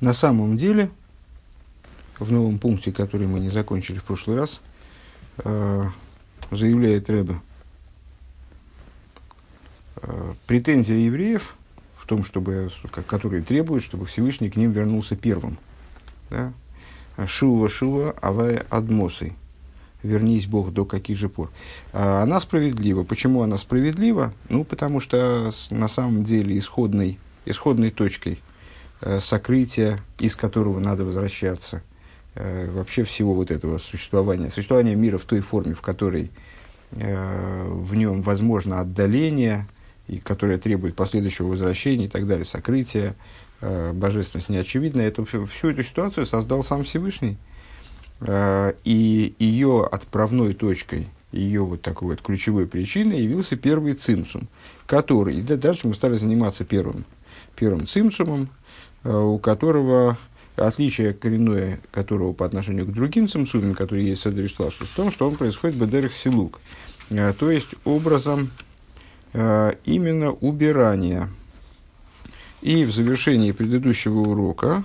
На 0.00 0.12
самом 0.12 0.56
деле, 0.56 0.90
в 2.20 2.30
новом 2.30 2.58
пункте, 2.58 2.92
который 2.92 3.26
мы 3.26 3.40
не 3.40 3.50
закончили 3.50 3.98
в 3.98 4.04
прошлый 4.04 4.36
раз, 4.36 4.60
э, 5.38 5.84
заявляет 6.52 7.10
Рэбе, 7.10 7.40
э, 9.96 10.34
претензия 10.46 10.96
евреев 10.96 11.56
в 11.96 12.06
том, 12.06 12.24
чтобы, 12.24 12.70
которые 13.06 13.42
требуют, 13.42 13.82
чтобы 13.82 14.06
Всевышний 14.06 14.50
к 14.50 14.56
ним 14.56 14.70
вернулся 14.70 15.16
первым. 15.16 15.58
Да? 16.30 16.52
Шува 17.26 17.68
Шува 17.68 18.12
Авая 18.22 18.64
Адмосой. 18.70 19.34
Вернись 20.04 20.46
Бог 20.46 20.72
до 20.72 20.84
каких 20.84 21.18
же 21.18 21.28
пор. 21.28 21.50
А 21.92 22.22
она 22.22 22.38
справедлива. 22.38 23.02
Почему 23.02 23.42
она 23.42 23.58
справедлива? 23.58 24.32
Ну, 24.48 24.62
потому 24.62 25.00
что 25.00 25.50
на 25.70 25.88
самом 25.88 26.22
деле 26.22 26.56
исходной, 26.56 27.18
исходной 27.44 27.90
точкой 27.90 28.38
э, 29.00 29.20
сокрытия, 29.20 30.00
из 30.18 30.36
которого 30.36 30.80
надо 30.80 31.04
возвращаться, 31.04 31.82
э, 32.34 32.70
вообще 32.70 33.04
всего 33.04 33.34
вот 33.34 33.50
этого 33.50 33.78
существования, 33.78 34.50
существования 34.50 34.94
мира 34.94 35.18
в 35.18 35.24
той 35.24 35.40
форме, 35.40 35.74
в 35.74 35.80
которой 35.80 36.30
э, 36.92 37.64
в 37.68 37.94
нем 37.94 38.22
возможно 38.22 38.80
отдаление, 38.80 39.66
и 40.06 40.18
которое 40.18 40.58
требует 40.58 40.96
последующего 40.96 41.48
возвращения 41.48 42.06
и 42.06 42.08
так 42.08 42.26
далее, 42.26 42.46
сокрытия, 42.46 43.14
божественность 43.60 44.48
неочевидна, 44.48 45.02
эту, 45.02 45.26
всю 45.26 45.68
эту 45.68 45.82
ситуацию 45.82 46.24
создал 46.24 46.64
сам 46.64 46.84
Всевышний. 46.84 47.36
И 48.26 49.34
ее 49.38 49.84
отправной 49.84 50.54
точкой, 50.54 51.08
ее 51.32 51.64
вот 51.64 51.82
такой 51.82 52.10
вот 52.10 52.22
ключевой 52.22 52.66
причиной 52.66 53.20
явился 53.20 53.56
первый 53.56 53.94
цимсум, 53.94 54.48
который, 54.86 55.38
и 55.38 55.42
дальше 55.42 55.86
мы 55.86 55.94
стали 55.94 56.16
заниматься 56.16 56.64
первым, 56.64 57.04
первым 57.54 57.86
цимсумом, 57.86 58.48
у 59.04 59.38
которого 59.38 60.18
отличие 60.56 61.12
коренное 61.12 61.80
которого 61.90 62.32
по 62.32 62.44
отношению 62.44 62.86
к 62.86 62.92
другим 62.92 63.28
цимсумам, 63.28 63.74
которые 63.74 64.08
есть 64.08 64.22
Садришлашу, 64.22 64.86
в 64.86 64.94
том, 64.94 65.10
что 65.10 65.28
он 65.28 65.36
происходит 65.36 65.76
бедерах 65.76 66.12
силук, 66.12 66.60
э, 67.10 67.32
то 67.32 67.50
есть 67.50 67.74
образом 67.84 68.50
именно 69.84 70.32
убирания. 70.32 71.28
И 72.62 72.86
в 72.86 72.92
завершении 72.92 73.52
предыдущего 73.52 74.20
урока 74.20 74.84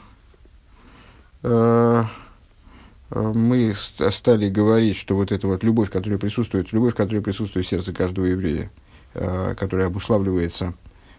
мы 3.14 3.76
стали 4.12 4.50
говорить, 4.50 4.98
что 4.98 5.16
вот 5.16 5.32
эта 5.32 5.48
вот 5.48 5.64
любовь, 5.64 5.90
которая 5.90 6.18
присутствует, 6.18 6.74
любовь, 6.74 6.96
которая 6.96 7.22
присутствует 7.22 7.66
в 7.66 7.70
сердце 7.70 7.94
каждого 7.94 8.26
еврея, 8.26 8.72
э, 9.14 9.56
которая 9.58 9.88
обуславливается 9.88 10.74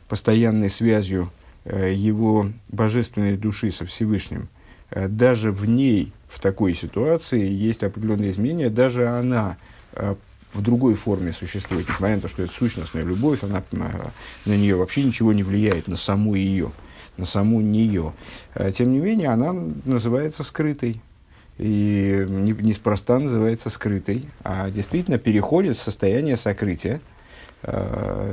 постоянной 0.09 0.71
связью 0.71 1.31
э, 1.41 1.44
его 1.65 2.47
божественной 2.69 3.37
души 3.37 3.71
со 3.71 3.87
Всевышним, 3.87 4.49
э, 4.91 5.09
даже 5.09 5.53
в 5.53 5.67
ней, 5.67 6.13
в 6.29 6.41
такой 6.41 6.75
ситуации, 6.75 7.51
есть 7.51 7.83
определенные 7.83 8.31
изменения, 8.31 8.71
даже 8.71 9.07
она 9.07 9.57
в 10.53 10.61
другой 10.61 10.95
форме 10.95 11.33
существует, 11.33 11.89
несмотря 11.89 12.17
на 12.17 12.23
то, 12.23 12.29
что 12.29 12.43
это 12.43 12.53
сущностная 12.53 13.05
любовь, 13.05 13.45
она, 13.45 13.63
на, 13.71 14.57
нее 14.57 14.77
вообще 14.77 15.05
ничего 15.05 15.33
не 15.33 15.45
влияет, 15.45 15.87
на 15.87 15.97
саму 15.97 16.35
ее, 16.35 16.73
на 17.17 17.25
саму 17.25 17.61
нее. 17.61 18.13
Тем 18.73 18.93
не 18.93 18.99
менее, 18.99 19.29
она 19.29 19.53
называется 19.85 20.43
скрытой, 20.43 21.01
и 21.59 22.27
неспроста 22.29 23.19
называется 23.19 23.71
скрытой, 23.71 24.29
а 24.43 24.71
действительно 24.71 25.19
переходит 25.19 25.79
в 25.79 25.83
состояние 25.83 26.37
сокрытия. 26.37 27.01
А, 27.67 28.31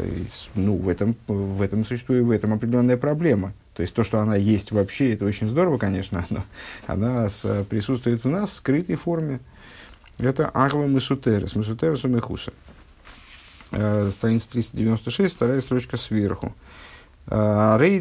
ну, 0.55 0.75
в 0.75 0.89
этом, 0.89 1.15
в 1.27 1.61
этом 1.61 1.85
существует 1.85 2.25
в 2.25 2.31
этом 2.31 2.53
определенная 2.53 2.97
проблема. 2.97 3.53
То 3.75 3.81
есть 3.81 3.93
то, 3.93 4.03
что 4.03 4.19
она 4.19 4.35
есть 4.35 4.71
вообще, 4.71 5.13
это 5.13 5.25
очень 5.25 5.47
здорово, 5.47 5.77
конечно, 5.77 6.25
но 6.29 6.43
она 6.85 7.29
с, 7.29 7.65
присутствует 7.69 8.25
у 8.25 8.29
нас 8.29 8.49
в 8.49 8.53
скрытой 8.55 8.95
форме. 8.95 9.39
Это 10.19 10.49
Арва 10.49 10.85
Месутерес, 10.85 11.55
Месутерес 11.55 12.03
Умехуса. 12.03 12.51
А, 13.71 14.11
страница 14.11 14.49
396, 14.51 15.35
вторая 15.35 15.61
строчка 15.61 15.95
сверху. 15.95 16.53
Арей 17.27 17.99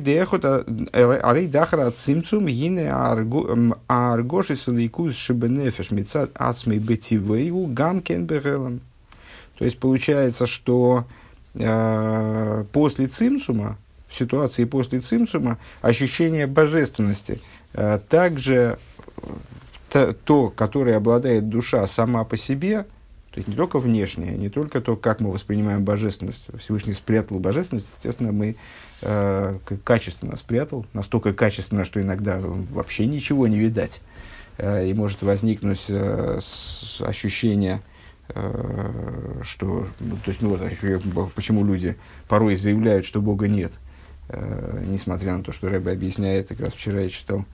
дахара 1.46 1.90
цимцум 1.92 2.46
гине 2.46 2.90
аргоши 2.90 4.56
саликус 4.56 5.14
шибенефеш 5.14 5.90
мецад 5.92 6.30
ацмей 6.34 6.78
бетивейу 6.78 7.66
гамкен. 7.66 8.26
То 8.26 9.64
есть 9.64 9.78
получается, 9.78 10.46
что 10.46 11.04
э, 11.06 11.19
после 11.52 13.08
цимсума, 13.08 13.76
в 14.10 14.14
ситуации 14.14 14.64
после 14.64 15.00
цимсума, 15.00 15.58
ощущение 15.80 16.46
божественности, 16.46 17.40
э, 17.72 17.98
также 18.08 18.78
то, 19.88 20.12
то, 20.12 20.50
которое 20.50 20.96
обладает 20.96 21.48
душа 21.48 21.86
сама 21.86 22.24
по 22.24 22.36
себе, 22.36 22.86
то 23.30 23.38
есть 23.38 23.46
не 23.46 23.54
только 23.54 23.78
внешнее, 23.78 24.36
не 24.36 24.48
только 24.48 24.80
то, 24.80 24.96
как 24.96 25.20
мы 25.20 25.30
воспринимаем 25.30 25.84
божественность. 25.84 26.46
Всевышний 26.58 26.92
спрятал 26.92 27.38
божественность, 27.38 27.94
естественно, 27.94 28.32
мы 28.32 28.56
э, 29.02 29.58
качественно 29.84 30.36
спрятал, 30.36 30.84
настолько 30.92 31.32
качественно, 31.32 31.84
что 31.84 32.02
иногда 32.02 32.40
вообще 32.40 33.06
ничего 33.06 33.46
не 33.46 33.58
видать. 33.58 34.02
Э, 34.58 34.84
и 34.84 34.92
может 34.94 35.22
возникнуть 35.22 35.84
э, 35.88 36.40
ощущение, 37.00 37.76
э, 37.76 37.78
что, 39.42 39.86
ну, 40.00 40.16
то 40.16 40.30
есть, 40.30 40.42
ну, 40.42 40.56
вот, 40.56 41.32
почему 41.32 41.64
люди 41.64 41.96
порой 42.28 42.56
заявляют, 42.56 43.06
что 43.06 43.20
Бога 43.20 43.48
нет, 43.48 43.72
э, 44.28 44.84
несмотря 44.86 45.36
на 45.36 45.42
то, 45.42 45.52
что 45.52 45.68
Рэбе 45.68 45.92
объясняет, 45.92 46.48
как 46.48 46.60
раз 46.60 46.72
вчера 46.72 47.00
я 47.00 47.08
читал 47.08 47.44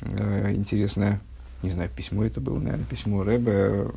э, 0.00 0.52
интересное, 0.52 1.20
не 1.62 1.70
знаю, 1.70 1.90
письмо 1.94 2.24
это 2.24 2.40
было, 2.40 2.58
наверное, 2.58 2.86
письмо 2.86 3.22
Рэбе, 3.22 3.88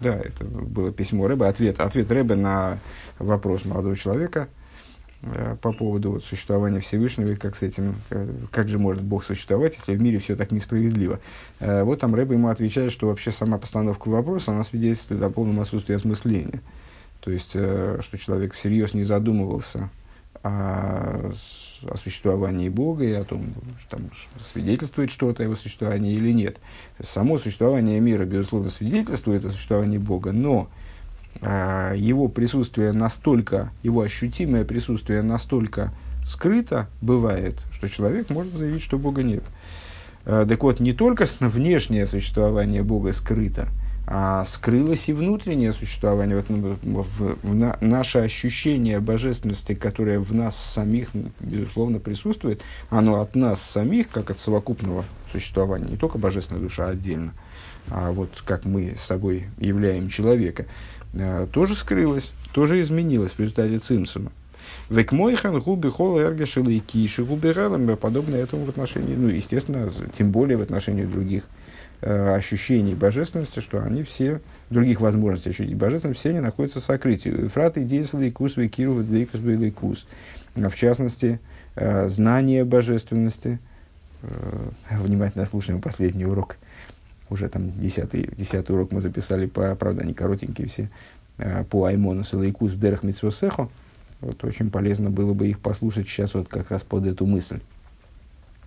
да, 0.00 0.14
это 0.14 0.44
было 0.44 0.92
письмо 0.92 1.28
Рэбе, 1.28 1.46
ответ, 1.46 1.80
ответ 1.80 2.10
Рэбе 2.10 2.34
на 2.34 2.78
вопрос 3.18 3.64
молодого 3.64 3.96
человека– 3.96 4.48
Э, 4.58 4.63
по 5.62 5.72
поводу 5.72 6.12
вот, 6.12 6.24
существования 6.24 6.80
Всевышнего 6.80 7.30
и 7.30 7.36
как 7.36 7.56
с 7.56 7.62
этим, 7.62 7.96
э, 8.10 8.28
как 8.50 8.68
же 8.68 8.78
может 8.78 9.02
Бог 9.02 9.24
существовать, 9.24 9.74
если 9.76 9.94
в 9.94 10.02
мире 10.02 10.18
все 10.18 10.36
так 10.36 10.50
несправедливо. 10.50 11.20
Э, 11.60 11.82
вот 11.84 12.00
там 12.00 12.14
Рэба 12.14 12.34
ему 12.34 12.48
отвечает, 12.48 12.92
что 12.92 13.08
вообще 13.08 13.30
сама 13.30 13.58
постановка 13.58 14.08
вопроса, 14.08 14.52
она 14.52 14.64
свидетельствует 14.64 15.22
о 15.22 15.30
полном 15.30 15.60
отсутствии 15.60 15.94
осмысления. 15.94 16.60
То 17.20 17.30
есть, 17.30 17.52
что 17.52 18.18
человек 18.18 18.52
всерьез 18.52 18.92
не 18.92 19.02
задумывался 19.02 19.88
о, 20.42 21.32
о 21.88 21.96
существовании 21.96 22.68
Бога 22.68 23.04
и 23.04 23.12
о 23.12 23.24
том, 23.24 23.54
что 23.80 23.96
там 23.96 24.10
свидетельствует 24.52 25.10
что-то 25.10 25.42
о 25.42 25.46
его 25.46 25.56
существовании 25.56 26.12
или 26.12 26.32
нет. 26.32 26.58
Само 27.00 27.38
существование 27.38 27.98
мира, 27.98 28.26
безусловно, 28.26 28.68
свидетельствует 28.68 29.44
о 29.46 29.50
существовании 29.50 29.98
Бога, 29.98 30.32
но 30.32 30.68
его 31.40 32.28
присутствие 32.28 32.92
настолько, 32.92 33.70
его 33.82 34.02
ощутимое 34.02 34.64
присутствие 34.64 35.22
настолько 35.22 35.92
скрыто 36.24 36.88
бывает, 37.00 37.62
что 37.70 37.88
человек 37.88 38.30
может 38.30 38.54
заявить, 38.54 38.82
что 38.82 38.98
Бога 38.98 39.22
нет. 39.22 39.44
А, 40.24 40.46
так 40.46 40.62
вот, 40.62 40.80
не 40.80 40.92
только 40.92 41.26
внешнее 41.40 42.06
существование 42.06 42.82
Бога 42.82 43.12
скрыто, 43.12 43.68
а 44.06 44.44
скрылось 44.44 45.08
и 45.08 45.14
внутреннее 45.14 45.72
существование, 45.72 46.36
вот, 46.36 46.50
ну, 46.50 46.76
в, 46.82 47.36
в, 47.42 47.54
на, 47.54 47.78
наше 47.80 48.18
ощущение 48.18 49.00
божественности, 49.00 49.74
которое 49.74 50.20
в 50.20 50.34
нас 50.34 50.56
самих, 50.56 51.08
безусловно, 51.40 52.00
присутствует, 52.00 52.60
оно 52.90 53.20
от 53.20 53.34
нас 53.34 53.62
самих, 53.62 54.10
как 54.10 54.30
от 54.30 54.40
совокупного 54.40 55.06
существования, 55.32 55.88
не 55.90 55.96
только 55.96 56.18
божественная 56.18 56.60
душа 56.60 56.86
отдельно, 56.86 57.32
а 57.88 58.12
вот 58.12 58.42
как 58.46 58.66
мы 58.66 58.94
с 58.96 59.02
собой 59.02 59.44
являем 59.58 60.08
человека– 60.08 60.66
тоже 61.52 61.74
скрылась, 61.74 62.34
тоже 62.52 62.80
изменилась 62.80 63.32
в 63.32 63.38
результате 63.38 63.78
цимсума. 63.78 64.32
Векмойхан 64.90 65.60
губи 65.60 65.88
хол 65.88 66.18
эргешила 66.18 66.68
и 66.68 66.78
киши 66.78 67.24
губи 67.24 67.52
подобно 67.96 68.36
этому 68.36 68.64
в 68.64 68.68
отношении, 68.68 69.14
ну, 69.14 69.28
естественно, 69.28 69.90
тем 70.16 70.30
более 70.30 70.56
в 70.58 70.62
отношении 70.62 71.04
других 71.04 71.44
э, 72.00 72.34
ощущений 72.34 72.94
божественности, 72.94 73.60
что 73.60 73.82
они 73.82 74.02
все, 74.02 74.40
других 74.70 75.00
возможностей 75.00 75.50
ощутить 75.50 75.76
божественность, 75.76 76.20
все 76.20 76.30
они 76.30 76.40
находятся 76.40 76.80
в 76.80 76.84
сокрытии. 76.84 77.48
Фраты 77.48 77.84
действовали 77.84 78.30
кус 78.30 78.56
векиру 78.56 78.94
вейкус 79.00 79.40
кус. 79.74 80.06
В 80.54 80.74
частности, 80.74 81.40
э, 81.76 82.08
знание 82.08 82.64
божественности, 82.64 83.58
э, 84.22 84.68
внимательно 84.90 85.46
слушаем 85.46 85.80
последний 85.80 86.26
урок 86.26 86.56
уже 87.30 87.48
там 87.48 87.72
десятый, 87.80 88.28
десятый 88.36 88.74
урок 88.74 88.92
мы 88.92 89.00
записали, 89.00 89.46
по, 89.46 89.74
правда, 89.74 90.02
они 90.02 90.14
коротенькие 90.14 90.68
все, 90.68 90.90
э, 91.38 91.64
по 91.64 91.84
Аймону 91.84 92.24
Салайкус 92.24 92.72
в 92.72 92.78
Дерах 92.78 93.02
Митсвосехо. 93.02 93.68
Вот 94.20 94.42
очень 94.44 94.70
полезно 94.70 95.10
было 95.10 95.34
бы 95.34 95.48
их 95.48 95.58
послушать 95.60 96.08
сейчас 96.08 96.34
вот 96.34 96.48
как 96.48 96.70
раз 96.70 96.82
под 96.82 97.06
эту 97.06 97.26
мысль. 97.26 97.60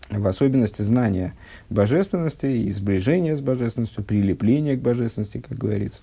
В 0.10 0.26
особенности 0.26 0.82
знания 0.82 1.34
божественности 1.70 2.46
и 2.46 2.72
сближения 2.72 3.36
с 3.36 3.42
божественностью, 3.42 4.04
прилепления 4.04 4.78
к 4.78 4.82
божественности, 4.82 5.44
как 5.46 5.58
говорится. 5.58 6.02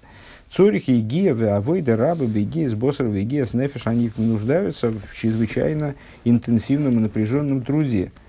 Цорихи 0.50 0.90
и 0.90 1.00
Гия, 1.00 1.56
Авойда, 1.56 1.96
Рабы, 1.96 2.26
Беги, 2.26 2.66
с 2.66 2.74
Босер, 2.74 3.08
Беги, 3.08 3.42
с 3.42 3.54
Нефиш, 3.54 3.86
они 3.86 4.10
нуждаются 4.16 4.90
в 4.90 5.14
чрезвычайно 5.14 5.94
интенсивном 6.24 6.98
и 6.98 7.00
напряженном 7.00 7.62
труде– 7.62 8.12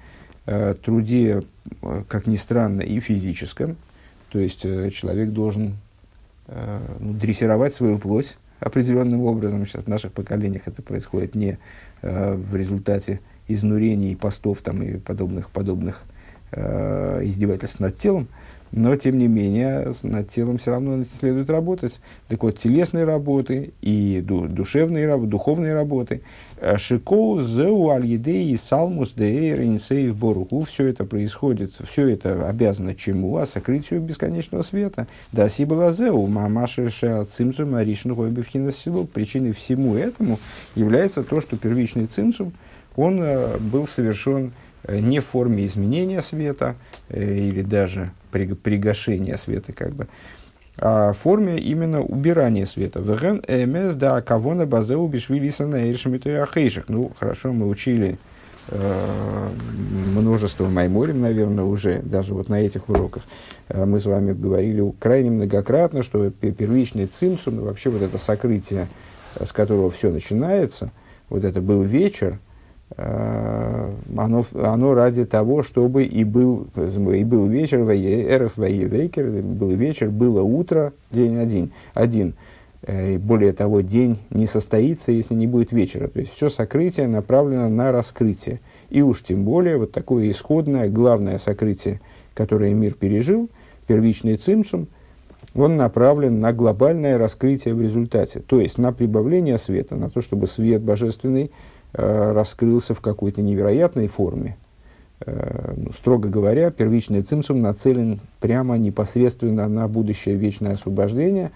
э, 0.46 0.76
труде, 0.82 1.42
э, 1.82 2.04
как 2.08 2.28
ни 2.28 2.36
странно, 2.36 2.82
и 2.82 3.00
физическом. 3.00 3.78
То 4.36 4.42
есть 4.42 4.66
э, 4.66 4.90
человек 4.90 5.30
должен 5.30 5.78
э, 6.48 6.80
ну, 7.00 7.14
дрессировать 7.14 7.74
свою 7.74 7.98
плоть 7.98 8.36
определенным 8.60 9.22
образом. 9.22 9.66
Сейчас 9.66 9.86
в 9.86 9.88
наших 9.88 10.12
поколениях 10.12 10.64
это 10.66 10.82
происходит 10.82 11.36
не 11.36 11.58
э, 12.02 12.34
в 12.34 12.54
результате 12.54 13.22
изнурений, 13.48 14.14
постов 14.18 14.60
там, 14.60 14.84
и 14.84 14.98
подобных, 14.98 15.50
подобных 15.52 16.04
издевательств 16.52 17.80
над 17.80 17.98
телом, 17.98 18.28
но, 18.76 18.96
тем 18.98 19.18
не 19.18 19.28
менее, 19.28 19.94
над 20.04 20.30
телом 20.30 20.58
все 20.58 20.72
равно 20.72 21.02
следует 21.06 21.50
работать. 21.50 22.02
Так 22.28 22.44
вот, 22.44 22.60
телесные 22.60 23.06
работы 23.06 23.72
и 23.82 24.22
душевные 24.22 25.08
работы, 25.08 25.30
духовные 25.30 25.74
работы. 25.74 26.22
Э, 26.60 26.78
Шикол, 26.78 27.42
зеу, 27.42 27.90
аль 27.90 28.06
и 28.06 28.58
салмус, 28.58 29.14
деэр, 29.14 29.62
инсейв, 29.62 30.18
боруху. 30.18 30.64
Все 30.64 30.88
это 30.88 31.06
происходит, 31.06 31.72
все 31.90 32.10
это 32.10 32.50
обязано 32.50 32.96
чему? 32.96 33.38
А 33.38 33.46
сокрытию 33.46 34.02
бесконечного 34.02 34.62
света. 34.62 35.08
Да, 35.32 35.48
си 35.48 35.64
была 35.64 35.94
зеу, 35.94 36.28
мамаши 36.28 36.90
ша 36.90 37.24
цимцум, 37.26 37.76
аришн, 37.76 38.12
гойбевхина 38.12 38.74
село. 38.74 39.06
Причиной 39.06 39.54
всему 39.54 39.96
этому 39.96 40.38
является 40.76 41.24
то, 41.24 41.40
что 41.40 41.56
первичный 41.56 42.08
цимцум, 42.08 42.52
он 42.98 43.22
э, 43.22 43.58
был 43.58 43.88
совершен 43.88 44.52
не 44.88 45.20
в 45.20 45.26
форме 45.26 45.66
изменения 45.66 46.22
света 46.22 46.76
э, 47.10 47.38
или 47.38 47.62
даже 47.62 48.12
пригашения 48.32 49.38
света, 49.38 49.74
как 49.74 49.94
бы, 49.94 50.08
а 50.78 51.14
в 51.14 51.18
форме 51.18 51.58
именно 51.58 52.02
убирания 52.02 52.66
света. 52.66 53.00
Вген 53.00 53.42
эмес 53.48 53.96
да 53.96 54.22
кавона 54.22 54.66
базеу 54.66 55.08
бишвилиса 55.08 55.66
на 55.66 55.78
Ну, 56.90 57.12
хорошо, 57.18 57.54
мы 57.54 57.68
учили 57.68 58.18
э, 58.68 59.50
множество 60.14 60.68
майморим, 60.68 61.22
наверное, 61.22 61.64
уже 61.64 62.02
даже 62.04 62.34
вот 62.34 62.50
на 62.50 62.60
этих 62.60 62.90
уроках. 62.90 63.24
Э, 63.70 63.86
мы 63.86 64.00
с 64.00 64.06
вами 64.06 64.34
говорили 64.34 64.94
крайне 65.00 65.32
многократно, 65.32 66.04
что 66.04 66.30
первичный 66.30 67.08
цимсум, 67.08 67.62
вообще 67.62 67.90
вот 67.90 68.02
это 68.02 68.18
сокрытие, 68.18 68.90
с 69.42 69.54
которого 69.54 69.90
все 69.90 70.12
начинается, 70.12 70.92
вот 71.30 71.46
это 71.46 71.62
был 71.62 71.84
вечер, 71.84 72.38
Э, 72.38 72.55
оно, 72.98 74.46
оно 74.54 74.94
ради 74.94 75.26
того, 75.26 75.64
чтобы 75.64 76.04
и 76.04 76.24
был, 76.24 76.68
и 76.76 77.24
был 77.24 77.48
вечер, 77.48 77.80
эрф 77.80 78.58
вейкер, 78.58 79.42
был 79.44 79.70
вечер, 79.70 80.10
было 80.10 80.42
утро, 80.42 80.94
день 81.12 81.38
один. 81.38 81.72
один. 81.94 82.36
Э, 82.84 83.18
более 83.18 83.54
того, 83.54 83.82
день 83.82 84.20
не 84.30 84.46
состоится, 84.46 85.12
если 85.12 85.34
не 85.34 85.48
будет 85.48 85.72
вечера. 85.72 86.08
То 86.08 86.20
есть 86.20 86.34
все 86.34 86.50
сокрытие 86.50 87.08
направлено 87.08 87.68
на 87.68 87.92
раскрытие. 87.92 88.60
И 88.92 89.02
уж 89.02 89.24
тем 89.24 89.44
более 89.44 89.78
вот 89.78 89.92
такое 89.92 90.30
исходное, 90.30 90.88
главное 90.88 91.40
сокрытие, 91.40 92.00
которое 92.36 92.74
мир 92.74 92.94
пережил, 92.94 93.50
первичный 93.88 94.38
цимсум, 94.38 94.88
он 95.56 95.76
направлен 95.76 96.40
на 96.40 96.54
глобальное 96.54 97.18
раскрытие 97.18 97.74
в 97.74 97.82
результате. 97.82 98.42
То 98.42 98.62
есть 98.62 98.78
на 98.78 98.94
прибавление 98.94 99.58
света, 99.58 99.96
на 99.96 100.10
то, 100.12 100.22
чтобы 100.22 100.46
свет 100.46 100.84
божественный– 100.84 101.52
Э, 101.62 101.75
раскрылся 101.98 102.94
в 102.94 103.02
какой-то 103.02 103.42
невероятной 103.42 104.08
форме. 104.08 104.58
Э, 105.26 105.74
ну, 105.78 105.92
строго 105.94 106.30
говоря, 106.30 106.72
первичный 106.72 107.22
цимсум 107.22 107.62
нацелен 107.62 108.20
прямо 108.40 108.78
непосредственно 108.78 109.68
на 109.68 109.88
будущее 109.88 110.36
вечное 110.36 110.74
освобождение, 110.74 111.52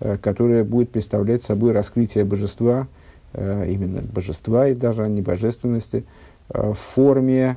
э, 0.00 0.16
которое 0.20 0.64
будет 0.64 0.90
представлять 0.90 1.42
собой 1.42 1.72
раскрытие 1.72 2.24
божества, 2.24 2.88
именно 3.36 4.00
божества 4.00 4.68
и 4.68 4.76
даже 4.76 5.08
не 5.08 5.20
божественности, 5.20 6.04
в 6.48 6.74
форме, 6.74 7.56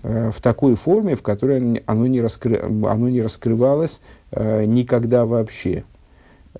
в 0.00 0.36
такой 0.40 0.76
форме, 0.76 1.16
в 1.16 1.22
которой 1.22 1.82
оно 1.86 2.06
не, 2.06 2.20
раскры, 2.20 2.60
оно 2.60 3.08
не 3.08 3.20
раскрывалось 3.20 4.00
никогда 4.30 5.26
вообще. 5.26 5.82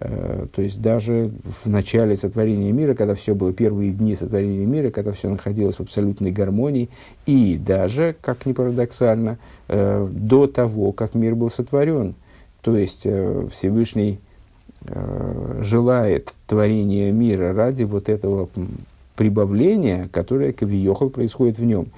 Э, 0.01 0.47
то 0.53 0.63
есть 0.63 0.81
даже 0.81 1.33
в 1.45 1.69
начале 1.69 2.17
сотворения 2.17 2.71
мира, 2.73 2.95
когда 2.95 3.15
все 3.15 3.35
было 3.35 3.53
первые 3.53 3.93
дни 3.93 4.15
сотворения 4.15 4.65
мира, 4.65 4.91
когда 4.91 5.13
все 5.13 5.29
находилось 5.29 5.77
в 5.77 5.81
абсолютной 5.81 6.31
гармонии, 6.31 6.89
и 7.27 7.57
даже, 7.57 8.15
как 8.21 8.47
ни 8.47 8.53
парадоксально, 8.53 9.39
э, 9.69 10.09
до 10.11 10.47
того, 10.47 10.93
как 10.93 11.15
мир 11.15 11.35
был 11.35 11.51
сотворен. 11.51 12.15
То 12.61 12.77
есть 12.77 13.03
э, 13.05 13.49
Всевышний 13.53 14.21
желает 15.61 16.33
творения 16.47 17.11
мира 17.11 17.53
ради 17.53 17.83
вот 17.83 18.09
этого 18.09 18.49
прибавления, 19.17 20.09
которое 20.13 20.53
Кавиохал 20.53 21.11
происходит 21.11 21.59
в 21.59 21.65
нем. 21.65 21.89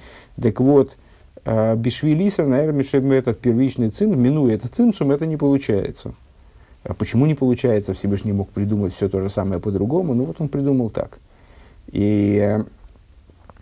Так 0.40 0.60
вот, 0.60 0.96
Бишвилисов, 1.44 2.48
наверное, 2.48 2.82
этот 3.18 3.38
первичный 3.38 3.90
цим, 3.90 4.20
минуя 4.20 4.54
этот 4.54 4.74
цимсум, 4.74 5.10
это 5.10 5.26
не 5.26 5.36
получается. 5.36 6.14
А 6.82 6.94
почему 6.94 7.26
не 7.26 7.34
получается? 7.34 7.94
Всевышний 7.94 8.32
мог 8.32 8.48
придумать 8.50 8.94
все 8.94 9.08
то 9.08 9.20
же 9.20 9.28
самое 9.28 9.60
по-другому, 9.60 10.14
ну 10.14 10.24
вот 10.24 10.40
он 10.40 10.48
придумал 10.48 10.90
так. 10.90 11.18
И 11.92 12.62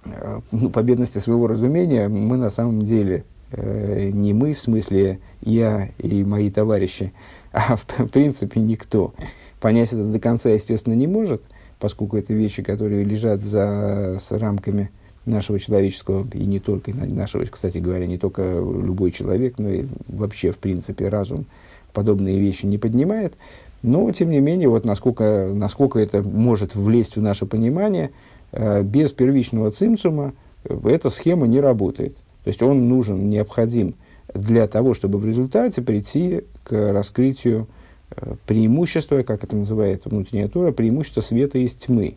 э, 0.05 0.41
ну, 0.53 0.71
по 0.71 0.83
бедности 0.83 1.19
своего 1.19 1.49
разумения 1.49 2.09
мы 2.09 2.37
на 2.37 2.51
самом 2.51 2.85
деле 2.85 3.25
э, 3.51 4.11
не 4.13 4.33
мы, 4.33 4.55
в 4.55 4.61
смысле 4.61 5.19
я 5.41 5.89
и 5.99 6.23
мои 6.23 6.51
товарищи, 6.51 7.13
а 7.53 7.77
в 7.77 7.85
принципе 8.09 8.61
никто. 8.61 9.15
Понять 9.61 9.93
это 9.93 10.05
до 10.05 10.21
конца, 10.21 10.51
естественно, 10.51 10.95
не 10.95 11.09
может, 11.09 11.43
поскольку 11.81 12.17
это 12.17 12.33
вещи, 12.33 12.63
которые 12.63 13.03
лежат 13.03 13.41
за 13.41 14.19
с 14.21 14.31
рамками 14.31 14.91
нашего 15.27 15.59
человеческого, 15.59 16.25
и 16.33 16.47
не 16.47 16.61
только 16.61 16.93
нашего, 16.95 17.45
кстати 17.47 17.79
говоря, 17.79 18.07
не 18.07 18.17
только 18.17 18.43
любой 18.43 19.11
человек, 19.11 19.59
но 19.59 19.69
и 19.69 19.87
вообще, 20.07 20.53
в 20.53 20.59
принципе, 20.59 21.09
разум– 21.09 21.47
подобные 21.99 22.39
вещи 22.39 22.65
не 22.65 22.79
поднимает. 22.79 23.35
Но, 23.83 24.09
тем 24.13 24.31
не 24.31 24.39
менее, 24.39 24.69
вот 24.69 24.85
насколько, 24.85 25.51
насколько 25.53 25.99
это 25.99 26.23
может 26.23 26.77
влезть 26.77 27.17
в 27.17 27.23
наше 27.23 27.45
понимание, 27.45 28.11
э, 28.53 28.85
без 28.85 29.11
первичного 29.11 29.73
цимцума 29.73 30.33
э, 30.63 30.79
эта 30.85 31.11
схема 31.11 31.49
не 31.49 31.59
работает. 31.59 32.15
То 32.45 32.51
есть 32.51 32.63
он 32.63 32.89
нужен, 32.89 33.29
необходим 33.29 33.95
для 34.33 34.69
того, 34.69 34.95
чтобы 34.95 35.19
в 35.19 35.27
результате 35.27 35.83
прийти 35.83 36.43
к 36.63 36.93
раскрытию 36.93 37.67
э, 38.13 38.37
преимущества, 38.47 39.25
как 39.25 39.43
это 39.43 39.57
называет 39.57 40.05
внутренняя 40.05 40.47
тура, 40.47 40.71
преимущества 40.71 41.21
света 41.21 41.59
из 41.59 41.75
тьмы. 41.75 42.15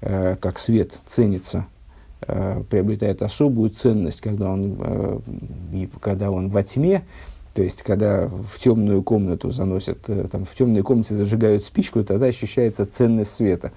Как 0.00 0.58
свет 0.58 0.98
ценится, 1.06 1.66
приобретает 2.26 3.20
особую 3.20 3.68
ценность, 3.68 4.22
когда 4.22 4.50
он, 4.50 5.22
когда 6.00 6.30
он 6.30 6.48
во 6.48 6.62
тьме, 6.62 7.02
то 7.60 7.64
есть, 7.64 7.82
когда 7.82 8.26
в 8.26 8.58
темную 8.58 9.02
комнату 9.02 9.50
заносят, 9.50 9.98
э, 10.08 10.28
там, 10.32 10.46
в 10.46 10.54
темной 10.54 10.80
комнате 10.80 11.12
зажигают 11.14 11.62
спичку, 11.62 12.02
тогда 12.02 12.24
ощущается 12.24 12.86
ценность 12.86 13.34
света. 13.34 13.70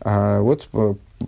А 0.00 0.40
вот 0.40 0.68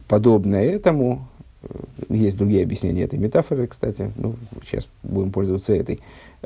подобное 0.06 0.64
этому, 0.64 1.26
э, 1.64 1.66
есть 2.08 2.36
другие 2.36 2.62
объяснения 2.62 3.02
этой 3.02 3.18
метафоры, 3.18 3.66
кстати, 3.66 4.12
ну, 4.14 4.36
сейчас 4.64 4.86
будем 5.02 5.32
пользоваться 5.32 5.74
этой. 5.74 5.98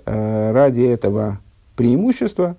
А 0.07 0.55
ради 0.55 0.81
этого 0.81 1.39
преимущества 1.77 2.57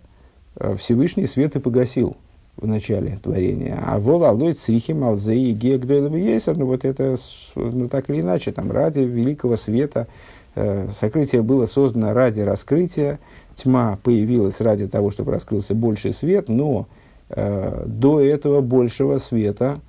Всевышний 0.78 1.26
свет 1.26 1.56
и 1.56 1.60
погасил 1.60 2.16
в 2.58 2.68
начале 2.68 3.18
творения. 3.24 3.82
А 3.84 4.00
вол 4.00 4.24
алой 4.24 4.54
црихи 4.54 4.94
малзеи 4.94 5.52
геогдойловый 5.54 6.22
есер, 6.22 6.60
ну 6.60 6.68
вот 6.68 6.86
это, 6.86 7.16
ну 7.56 7.90
так 7.90 8.08
или 8.12 8.22
иначе, 8.22 8.52
там, 8.52 8.72
ради 8.72 9.00
великого 9.00 9.56
света, 9.56 10.06
Э, 10.06 10.14
сокрытие 10.56 11.42
было 11.42 11.66
создано 11.66 12.14
ради 12.14 12.42
раскрытия, 12.42 13.20
тьма 13.56 13.98
появилась 14.04 14.62
ради 14.62 14.88
того, 14.88 15.12
чтобы 15.12 15.32
раскрылся 15.32 15.76
больший 15.76 16.14
свет, 16.14 16.50
но 16.50 16.88
э, 17.30 17.84
до 17.86 18.20
этого 18.20 18.62
большего 18.62 19.18
света 19.18 19.80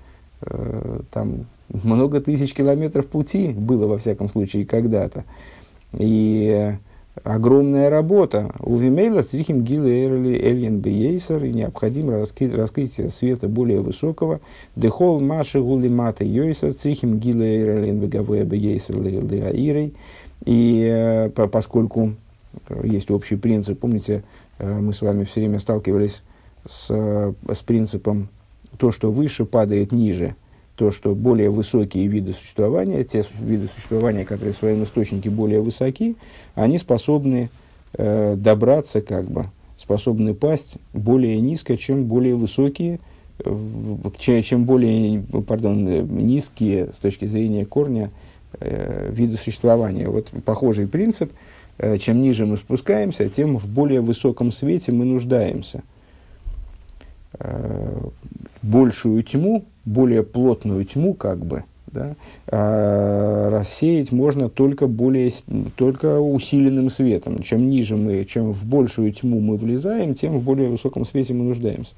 э, 0.43 1.00
там 1.11 1.47
много 1.69 2.21
тысяч 2.21 2.52
километров 2.52 3.07
пути 3.07 3.49
было, 3.49 3.87
во 3.87 3.99
всяком 3.99 4.29
случае, 4.29 4.67
когда-то. 4.67 5.25
И 5.93 6.73
огромная 7.23 7.90
работа. 7.90 8.52
У 8.61 8.76
Вимейла 8.76 9.23
стрихим 9.23 9.62
гилы 9.62 10.05
эрли 10.05 10.38
эльен 10.38 10.79
бейсер, 10.81 11.45
и 11.45 11.52
необходимо 11.52 12.19
раскрытие 12.19 13.11
света 13.11 13.49
более 13.49 13.81
высокого. 13.81 14.40
Дехол 14.76 15.21
маши 15.21 15.61
гули 15.61 15.88
мата 15.88 16.25
йойсер, 16.25 16.73
стрихим 16.73 17.19
гилы 17.19 17.61
эрлен 17.61 18.00
бегаве 18.00 18.45
бейсер 18.45 19.00
легаирей. 19.00 19.95
И 20.44 20.88
э, 20.90 21.28
поскольку 21.30 22.14
есть 22.82 23.11
общий 23.11 23.37
принцип, 23.37 23.80
помните, 23.80 24.23
э, 24.59 24.78
мы 24.80 24.92
с 24.92 25.02
вами 25.02 25.25
все 25.25 25.40
время 25.40 25.59
сталкивались 25.59 26.23
с, 26.66 26.87
э, 26.90 27.32
с 27.52 27.59
принципом 27.59 28.28
то, 28.76 28.90
что 28.90 29.11
выше, 29.11 29.44
падает 29.44 29.92
ниже, 29.92 30.35
то, 30.76 30.90
что 30.90 31.14
более 31.14 31.50
высокие 31.50 32.06
виды 32.06 32.32
существования, 32.32 33.04
те 33.04 33.25
виды 33.40 33.68
существования, 33.68 34.25
которые 34.25 34.54
в 34.54 34.56
своем 34.56 34.82
источнике 34.82 35.30
более 35.30 35.61
высоки, 35.61 36.16
они 36.54 36.78
способны 36.78 37.50
э, 37.94 38.35
добраться, 38.37 39.02
как 39.02 39.26
бы, 39.26 39.47
способны 39.76 40.35
пасть 40.35 40.78
более 40.92 41.40
низко, 41.40 41.76
чем 41.76 42.04
более 42.04 42.37
высокие, 42.37 43.00
чем 44.42 44.64
более, 44.64 45.23
пардон, 45.47 45.85
низкие 46.18 46.92
с 46.92 46.99
точки 46.99 47.25
зрения 47.25 47.64
корня 47.64 48.11
э, 48.61 49.11
виду 49.12 49.37
существования. 49.37 50.09
Вот 50.09 50.29
похожий 50.45 50.87
принцип. 50.87 51.33
Э, 51.79 51.97
чем 51.99 52.21
ниже 52.21 52.45
мы 52.45 52.59
спускаемся, 52.59 53.29
тем 53.29 53.57
в 53.57 53.67
более 53.67 54.02
высоком 54.02 54.52
свете 54.52 54.93
мы 54.93 55.07
нуждаемся. 55.07 55.83
Э, 57.38 57.99
большую 58.61 59.23
тьму, 59.23 59.64
более 59.87 60.23
плотную 60.23 60.85
тьму, 60.85 61.14
как 61.14 61.38
бы, 61.38 61.64
да, 61.87 62.17
а 62.47 63.49
рассеять 63.49 64.12
можно 64.12 64.50
только, 64.50 64.87
более, 64.87 65.33
только 65.76 66.21
усиленным 66.21 66.90
светом. 66.90 67.43
Чем 67.43 67.71
ниже 67.71 67.97
мы, 67.97 68.26
чем 68.26 68.52
в 68.52 68.67
большую 68.67 69.11
тьму 69.12 69.40
мы 69.40 69.57
влезаем, 69.57 70.14
тем 70.14 70.38
в 70.38 70.43
более 70.43 70.69
высоком 70.69 71.07
свете 71.07 71.33
мы 71.33 71.45
нуждаемся. 71.45 71.95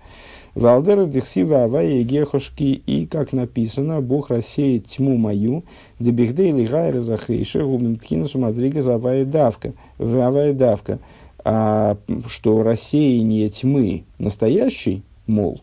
Валдер 0.55 1.07
дихсива 1.07 1.65
авая 1.65 2.03
гехошки, 2.03 2.83
и, 2.87 3.07
как 3.07 3.33
написано, 3.33 4.03
Бог 4.03 4.29
рассеет 4.29 4.87
тьму 4.87 5.17
мою, 5.17 5.65
дебихдей 5.99 6.53
лигайра 6.53 7.01
захейша, 7.01 7.65
губимкинусу 7.65 8.39
мадрига 8.39 8.83
завая 8.83 9.25
давка, 9.25 9.73
авая 9.99 10.53
давка. 10.53 10.99
А, 11.45 11.97
что 12.29 12.63
рассеяние 12.63 13.49
тьмы 13.49 14.05
настоящей, 14.19 15.03
мол, 15.27 15.63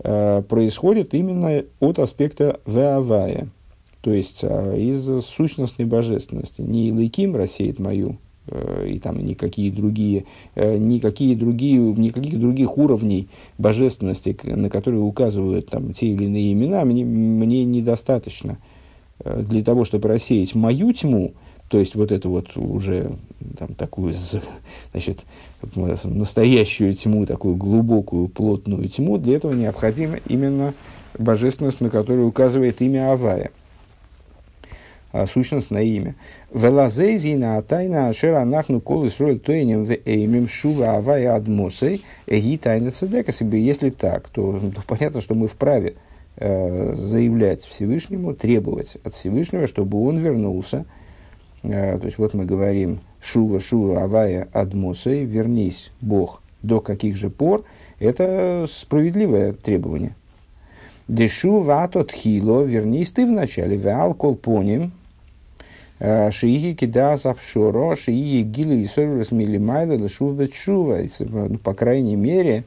а, 0.00 0.42
происходит 0.42 1.14
именно 1.14 1.62
от 1.80 1.98
аспекта 2.00 2.60
веавая, 2.66 3.48
то 4.00 4.12
есть 4.12 4.40
а, 4.42 4.74
из 4.74 5.24
сущностной 5.24 5.86
божественности. 5.86 6.60
Не 6.60 6.88
Илайким 6.88 7.36
рассеет 7.36 7.78
мою 7.78 8.18
и 8.48 8.98
там 8.98 9.18
никакие 9.24 9.72
другие, 9.72 10.24
э, 10.54 10.76
никакие 10.76 11.34
другие, 11.34 11.78
никаких 11.80 12.38
других 12.38 12.78
уровней 12.78 13.28
божественности, 13.58 14.36
на 14.44 14.70
которые 14.70 15.00
указывают 15.00 15.68
там, 15.68 15.92
те 15.92 16.08
или 16.08 16.24
иные 16.24 16.52
имена, 16.52 16.84
мне, 16.84 17.04
мне 17.04 17.64
недостаточно 17.64 18.58
э, 19.20 19.42
для 19.42 19.64
того, 19.64 19.84
чтобы 19.84 20.08
рассеять 20.08 20.54
мою 20.54 20.92
тьму, 20.92 21.34
то 21.68 21.78
есть 21.78 21.96
вот 21.96 22.12
эту 22.12 22.30
вот 22.30 22.56
уже 22.56 23.12
там, 23.58 23.74
такую 23.74 24.14
значит, 24.92 25.24
настоящую 25.74 26.94
тьму, 26.94 27.26
такую 27.26 27.56
глубокую, 27.56 28.28
плотную 28.28 28.88
тьму, 28.88 29.18
для 29.18 29.36
этого 29.36 29.54
необходима 29.54 30.18
именно 30.28 30.72
божественность, 31.18 31.80
на 31.80 31.90
которую 31.90 32.28
указывает 32.28 32.80
имя 32.80 33.12
Авая– 33.12 33.50
сущностное 35.32 35.82
имя. 35.82 36.14
Велазейзи 36.52 37.34
на 37.34 37.60
тайна 37.62 38.08
ашера 38.08 38.44
нахну 38.44 38.80
колы 38.80 39.10
сроль 39.10 39.38
тоенем 39.38 39.84
в 39.84 39.90
эймим 40.04 40.48
шува 40.48 40.96
авая 40.96 41.34
адмосой 41.34 42.02
эги 42.26 42.56
тайна 42.56 42.90
цедека. 42.90 43.32
Если 43.56 43.90
так, 43.90 44.28
то, 44.28 44.60
то 44.60 44.82
понятно, 44.86 45.20
что 45.20 45.34
мы 45.34 45.48
вправе 45.48 45.94
э, 46.36 46.94
заявлять 46.94 47.64
Всевышнему, 47.64 48.34
требовать 48.34 48.98
от 49.04 49.14
Всевышнего, 49.14 49.66
чтобы 49.66 50.02
он 50.06 50.18
вернулся. 50.18 50.84
Э, 51.62 51.98
то 51.98 52.04
есть 52.04 52.18
вот 52.18 52.34
мы 52.34 52.44
говорим 52.44 53.00
шува 53.20 53.60
шува 53.60 54.02
авая 54.02 54.48
адмосой, 54.52 55.24
вернись 55.24 55.92
Бог 56.00 56.42
до 56.62 56.80
каких 56.80 57.16
же 57.16 57.30
пор, 57.30 57.64
это 57.98 58.66
справедливое 58.68 59.52
требование. 59.52 60.14
Дешу 61.08 61.60
ватот 61.60 62.12
хило, 62.12 62.62
вернись 62.62 63.10
ты 63.10 63.26
вначале, 63.26 63.76
веал 63.76 64.14
колпоним, 64.14 64.92
Э, 65.98 66.30
шииги 66.30 66.74
кида 66.74 67.16
завшуро, 67.16 67.96
шииги 67.96 68.42
гилы 68.42 68.82
и 68.82 68.86
сорвус 68.86 69.30
милимайда 69.32 69.96
лешува 69.96 70.46
чува. 70.46 70.98
Ну, 71.20 71.58
по 71.58 71.72
крайней 71.72 72.16
мере, 72.16 72.64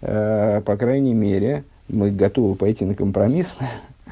э, 0.00 0.60
по 0.64 0.76
крайней 0.76 1.14
мере, 1.14 1.62
мы 1.88 2.10
готовы 2.10 2.56
пойти 2.56 2.84
на 2.84 2.96
компромисс, 2.96 3.56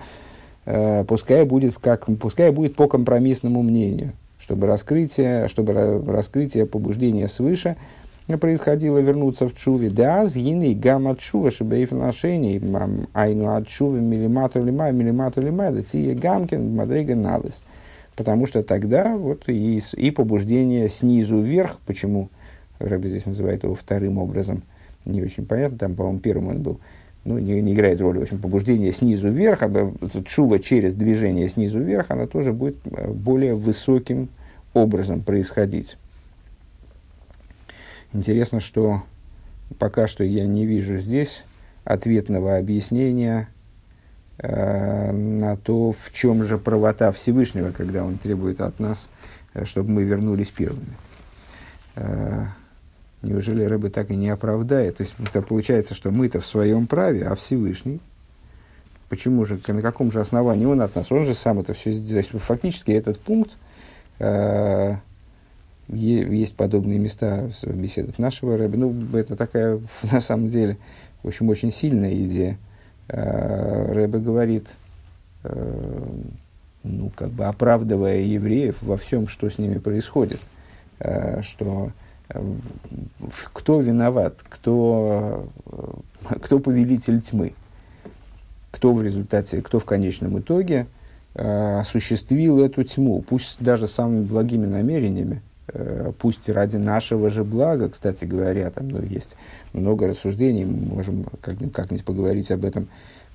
э, 0.67 1.05
пускай 1.05 1.45
будет, 1.45 1.79
как, 1.79 2.07
пускай 2.21 2.53
будет 2.53 2.77
по 2.77 2.87
компромиссному 2.87 3.63
мнению, 3.63 4.13
чтобы 4.39 4.69
раскрытие, 4.69 5.49
чтобы 5.49 6.05
раскрытие 6.07 6.65
побуждения 6.65 7.27
свыше 7.27 7.77
происходило 8.39 8.99
вернуться 8.99 9.49
в 9.49 9.55
чуве. 9.55 9.91
Да, 9.91 10.27
згины 10.27 10.75
гамма 10.75 11.17
чува, 11.17 11.51
чтобы 11.51 11.79
и 11.79 11.85
отношений, 11.85 12.61
айну 13.13 13.55
от 13.55 13.69
чува 13.69 13.97
милимату 13.97 14.63
лимай, 14.63 14.93
милимату 14.93 15.41
лимай, 15.41 15.73
да 15.73 15.83
тие 15.83 16.15
гамкин, 16.15 16.75
мадрига 16.75 17.15
налыс 17.15 17.63
потому 18.21 18.45
что 18.45 18.63
тогда 18.63 19.17
вот 19.17 19.49
и, 19.49 19.81
и 19.97 20.11
побуждение 20.11 20.91
снизу 20.91 21.41
вверх, 21.41 21.79
почему 21.87 22.29
Рэбби 22.79 23.09
здесь 23.09 23.25
называет 23.25 23.65
его 23.65 23.75
вторым 23.75 24.19
образом, 24.19 24.63
не 25.07 25.23
очень 25.23 25.47
понятно, 25.47 25.79
там, 25.79 25.95
по-моему, 25.95 26.19
первым 26.19 26.49
он 26.49 26.63
был, 26.63 26.81
ну, 27.25 27.39
не, 27.39 27.63
не 27.63 27.73
играет 27.73 27.99
роли. 28.03 28.19
В 28.19 28.23
общем, 28.25 28.39
побуждение 28.39 28.93
снизу 28.93 29.31
вверх, 29.31 29.63
а 29.63 29.93
чува 30.27 30.59
через 30.59 30.93
движение 30.93 31.49
снизу 31.49 31.81
вверх, 31.81 32.11
она 32.11 32.27
тоже 32.27 32.53
будет 32.53 32.77
э, 32.91 33.11
более 33.11 33.55
высоким 33.55 34.29
образом 34.75 35.23
происходить. 35.23 35.97
Интересно, 38.13 38.61
что 38.61 39.03
пока 39.79 40.07
что 40.07 40.25
я 40.25 40.47
не 40.47 40.67
вижу 40.67 40.97
здесь 40.97 41.45
ответного 41.85 42.57
объяснения 42.57 43.49
Э, 44.43 45.13
на 45.13 45.57
то, 45.59 45.93
в 45.93 46.13
чем 46.15 46.45
же 46.45 46.57
правота 46.57 47.13
Всевышнего, 47.13 47.73
когда 47.73 48.05
он 48.05 48.17
требует 48.17 48.63
от 48.63 48.81
нас, 48.81 49.09
э, 49.53 49.67
чтобы 49.67 49.91
мы 49.91 50.03
вернулись 50.03 50.49
первыми. 50.49 50.97
Э, 51.97 52.47
неужели 53.21 53.65
рыба 53.65 53.91
так 53.91 54.11
и 54.11 54.17
не 54.17 54.31
оправдает? 54.31 54.97
То 54.97 55.03
есть 55.03 55.15
это 55.23 55.43
получается, 55.43 55.95
что 55.95 56.11
мы-то 56.11 56.41
в 56.41 56.47
своем 56.47 56.87
праве, 56.87 57.25
а 57.25 57.37
Всевышний 57.37 58.01
Почему 59.11 59.45
же, 59.45 59.59
на 59.67 59.83
каком 59.83 60.13
же 60.13 60.21
основании 60.21 60.67
он 60.67 60.81
от 60.81 60.95
нас? 60.95 61.11
Он 61.11 61.27
же 61.27 61.35
сам 61.35 61.59
это 61.59 61.75
все 61.75 61.91
сделал. 61.91 62.23
Фактически 62.23 62.93
этот 62.93 63.19
пункт, 63.19 63.51
э, 64.21 64.95
есть 65.93 66.55
подобные 66.55 66.99
места 66.99 67.51
в 67.63 67.75
беседах 67.75 68.19
нашего 68.19 68.57
рэба. 68.57 68.77
Ну, 68.77 68.95
это 69.15 69.37
такая, 69.37 69.81
на 70.11 70.21
самом 70.21 70.49
деле, 70.49 70.79
в 71.23 71.29
общем, 71.29 71.49
очень 71.49 71.71
сильная 71.71 72.15
идея. 72.15 72.59
Э, 73.09 73.93
Рэбе 73.93 74.19
говорит, 74.19 74.69
э, 75.43 76.07
ну, 76.83 77.11
как 77.15 77.31
бы 77.31 77.45
оправдывая 77.45 78.21
евреев 78.21 78.77
во 78.83 78.97
всем, 78.97 79.27
что 79.27 79.51
с 79.51 79.59
ними 79.59 79.79
происходит, 79.79 80.41
э, 81.01 81.43
что 81.43 81.93
кто 83.53 83.81
виноват, 83.81 84.37
кто, 84.49 85.49
кто 86.41 86.61
повелитель 86.61 87.21
тьмы, 87.21 87.55
кто 88.71 88.95
в 88.95 89.03
результате, 89.03 89.61
кто 89.63 89.81
в 89.81 89.85
конечном 89.85 90.39
итоге 90.39 90.87
осуществил 91.35 92.65
эту 92.65 92.85
тьму, 92.85 93.21
пусть 93.23 93.57
даже 93.59 93.89
самыми 93.89 94.23
благими 94.23 94.67
намерениями, 94.67 95.43
Э, 95.43 95.50
пусть 96.19 96.49
ради 96.49 96.77
нашего 96.77 97.31
же 97.31 97.45
блага, 97.45 97.89
кстати 97.89 98.25
говоря, 98.25 98.71
там 98.71 98.89
ну, 98.89 99.03
есть 99.03 99.37
много 99.73 100.09
рассуждений, 100.09 100.65
мы 100.65 100.95
можем 100.97 101.27
как-нибудь, 101.41 101.75
как 101.75 101.89
поговорить 102.05 102.51
об 102.51 102.65
этом, 102.65 102.89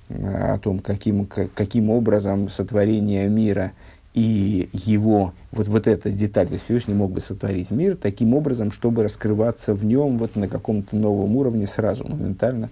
э, 0.10 0.54
о 0.54 0.58
том, 0.60 0.80
каким, 0.80 1.26
каким 1.26 1.90
образом 1.90 2.50
сотворение 2.50 3.28
мира 3.28 3.72
и 4.14 4.70
его, 4.72 5.34
вот, 5.52 5.68
вот 5.68 5.88
эта 5.88 6.10
деталь, 6.10 6.48
то 6.48 6.54
есть 6.54 6.66
Всевышний 6.66 6.94
мог 6.94 7.12
бы 7.12 7.20
сотворить 7.20 7.70
мир 7.72 7.98
таким 7.98 8.34
образом, 8.34 8.72
чтобы 8.72 9.04
раскрываться 9.04 9.74
в 9.74 9.84
нем 9.84 10.18
вот 10.18 10.38
на 10.38 10.48
каком-то 10.48 10.96
новом 10.96 11.36
уровне 11.36 11.68
сразу, 11.68 12.08
моментально, 12.08 12.70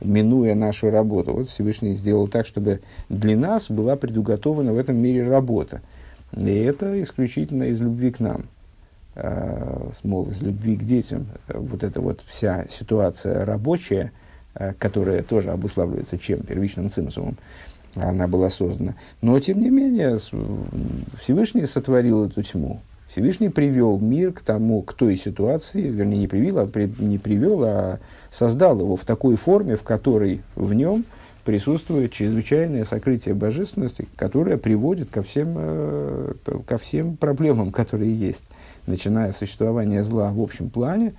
минуя 0.00 0.54
нашу 0.54 0.90
работу. 0.90 1.34
Вот 1.34 1.48
Всевышний 1.48 1.94
сделал 1.94 2.28
так, 2.28 2.46
чтобы 2.46 2.80
для 3.08 3.36
нас 3.36 3.70
была 3.70 3.96
предуготована 3.96 4.72
в 4.72 4.78
этом 4.78 4.96
мире 4.96 5.28
работа. 5.28 5.82
И 6.34 6.54
это 6.54 7.00
исключительно 7.02 7.64
из 7.64 7.80
любви 7.80 8.10
к 8.10 8.20
нам 8.20 8.42
э, 8.42 8.55
мол, 10.02 10.28
из 10.28 10.42
любви 10.42 10.76
к 10.76 10.84
детям, 10.84 11.26
вот 11.48 11.82
эта 11.82 12.00
вот 12.00 12.22
вся 12.26 12.66
ситуация 12.68 13.44
рабочая, 13.44 14.12
э, 14.54 14.74
которая 14.78 15.22
тоже 15.22 15.50
обуславливается 15.50 16.18
чем? 16.18 16.40
Первичным 16.40 16.90
цинсумом, 16.90 17.36
она 17.94 18.28
была 18.28 18.50
создана. 18.50 18.94
Но, 19.22 19.38
тем 19.40 19.60
не 19.60 19.70
менее, 19.70 20.18
Всевышний 21.20 21.64
сотворил 21.64 22.26
эту 22.26 22.42
тьму. 22.42 22.80
Всевышний 23.08 23.48
привел 23.48 23.98
мир 23.98 24.32
к 24.32 24.40
тому, 24.40 24.82
к 24.82 24.92
той 24.92 25.16
ситуации, 25.16 25.82
вернее, 25.82 26.18
не 26.18 26.26
привел, 26.26 26.58
а 26.58 26.66
при, 26.66 26.92
не 26.98 27.18
привел, 27.18 27.64
а 27.64 27.98
создал 28.30 28.80
его 28.80 28.96
в 28.96 29.04
такой 29.04 29.36
форме, 29.36 29.76
в 29.76 29.82
которой 29.82 30.42
в 30.56 30.74
нем 30.74 31.04
присутствует 31.44 32.12
чрезвычайное 32.12 32.84
сокрытие 32.84 33.34
божественности, 33.34 34.08
которое 34.16 34.56
приводит 34.56 35.08
ко 35.08 35.22
всем, 35.22 35.54
э, 35.56 36.34
ко 36.66 36.76
всем 36.76 37.16
проблемам, 37.16 37.70
которые 37.70 38.12
есть 38.12 38.46
начиная 38.86 39.32
с 39.32 39.38
существования 39.38 40.02
зла 40.04 40.30
в 40.32 40.40
общем 40.40 40.70
плане 40.70 41.14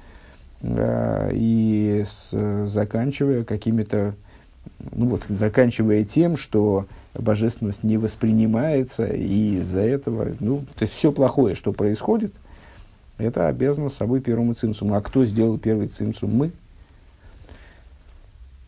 э, 0.62 1.31
и 1.33 2.03
с, 2.05 2.65
заканчивая 2.67 3.43
какими-то, 3.43 4.15
ну 4.91 5.07
вот, 5.07 5.25
заканчивая 5.29 6.03
тем, 6.03 6.38
что 6.38 6.86
божественность 7.13 7.83
не 7.83 7.97
воспринимается, 7.97 9.05
и 9.05 9.55
из-за 9.57 9.81
этого, 9.81 10.36
ну, 10.39 10.59
то 10.75 10.83
есть 10.83 10.93
все 10.93 11.12
плохое, 11.12 11.55
что 11.55 11.74
происходит, 11.74 12.33
это 13.17 13.47
обязано 13.47 13.89
собой 13.89 14.21
первому 14.21 14.53
цимсуму. 14.53 14.95
А 14.95 15.01
кто 15.01 15.25
сделал 15.25 15.57
первый 15.57 15.88
цимсум? 15.88 16.36
Мы. 16.36 16.51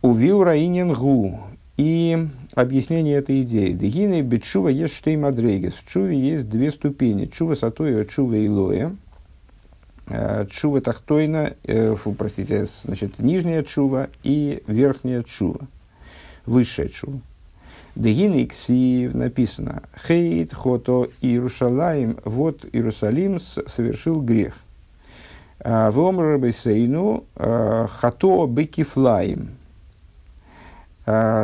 Увил 0.01 0.43
Раинин 0.43 0.93
Гу. 0.93 1.39
И 1.79 2.27
объяснение 2.55 3.15
этой 3.15 3.43
идеи. 3.43 3.71
Дегины 3.71 4.19
бетшува 4.19 4.67
есть 4.67 4.98
штей 4.98 5.15
мадрейгес. 5.15 5.75
В 5.75 5.89
чуве 5.89 6.19
есть 6.19 6.50
две 6.50 6.71
ступени. 6.71 7.24
Чува 7.24 7.53
сатуя, 7.53 8.03
чува 8.03 8.45
илоя. 8.45 8.98
Э, 10.09 10.45
чува 10.51 10.81
тахтойна, 10.81 11.53
э, 11.63 11.95
фу, 11.95 12.12
простите, 12.12 12.65
значит, 12.65 13.19
нижняя 13.19 13.63
чува 13.63 14.09
и 14.24 14.62
верхняя 14.67 15.24
чува. 15.24 15.69
Высшая 16.45 16.89
чува. 16.89 17.21
Дегины 17.95 18.45
ксив 18.45 19.13
написано. 19.13 19.83
Хейт 20.05 20.53
хото 20.53 21.09
Иерушалаем. 21.21 22.17
Вот 22.25 22.65
Иерусалим 22.74 23.39
совершил 23.39 24.21
грех. 24.21 24.55
«Э, 25.59 25.91
Вомр 25.91 26.25
рабисейну 26.25 27.24
хато 27.38 28.48
бекифлаем 28.48 29.51
а, 29.51 29.58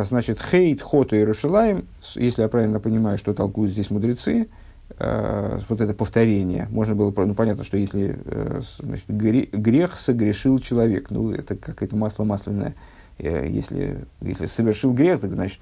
значит, 0.04 0.40
хейт, 0.40 0.82
хото 0.82 1.16
и 1.16 1.20
Иерушалаем, 1.20 1.86
если 2.14 2.42
я 2.42 2.48
правильно 2.48 2.78
понимаю, 2.78 3.18
что 3.18 3.34
толкуют 3.34 3.72
здесь 3.72 3.90
мудрецы, 3.90 4.48
а, 4.98 5.60
вот 5.68 5.80
это 5.80 5.94
повторение, 5.94 6.68
можно 6.70 6.94
было, 6.94 7.12
ну, 7.16 7.34
понятно, 7.34 7.64
что 7.64 7.76
если 7.76 8.16
э, 8.24 8.60
значит, 8.78 9.06
грех 9.08 9.96
согрешил 9.96 10.58
человек, 10.60 11.10
ну, 11.10 11.32
это 11.32 11.56
какое-то 11.56 11.96
масло 11.96 12.24
масляное, 12.24 12.74
э, 13.18 13.48
если, 13.48 14.04
если 14.20 14.46
совершил 14.46 14.92
грех, 14.92 15.20
так 15.20 15.32
значит, 15.32 15.60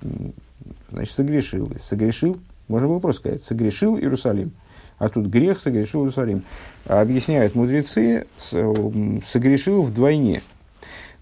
значит 0.90 1.14
согрешил. 1.14 1.72
Согрешил, 1.80 2.36
можно 2.68 2.88
было 2.88 2.98
просто 2.98 3.20
сказать, 3.20 3.42
согрешил 3.42 3.96
Иерусалим. 3.96 4.52
А 4.98 5.08
тут 5.08 5.26
грех 5.26 5.58
согрешил 5.58 6.02
Иерусалим. 6.02 6.44
Объясняют 6.84 7.54
мудрецы, 7.54 8.26
согрешил 8.36 9.82
вдвойне– 9.82 10.42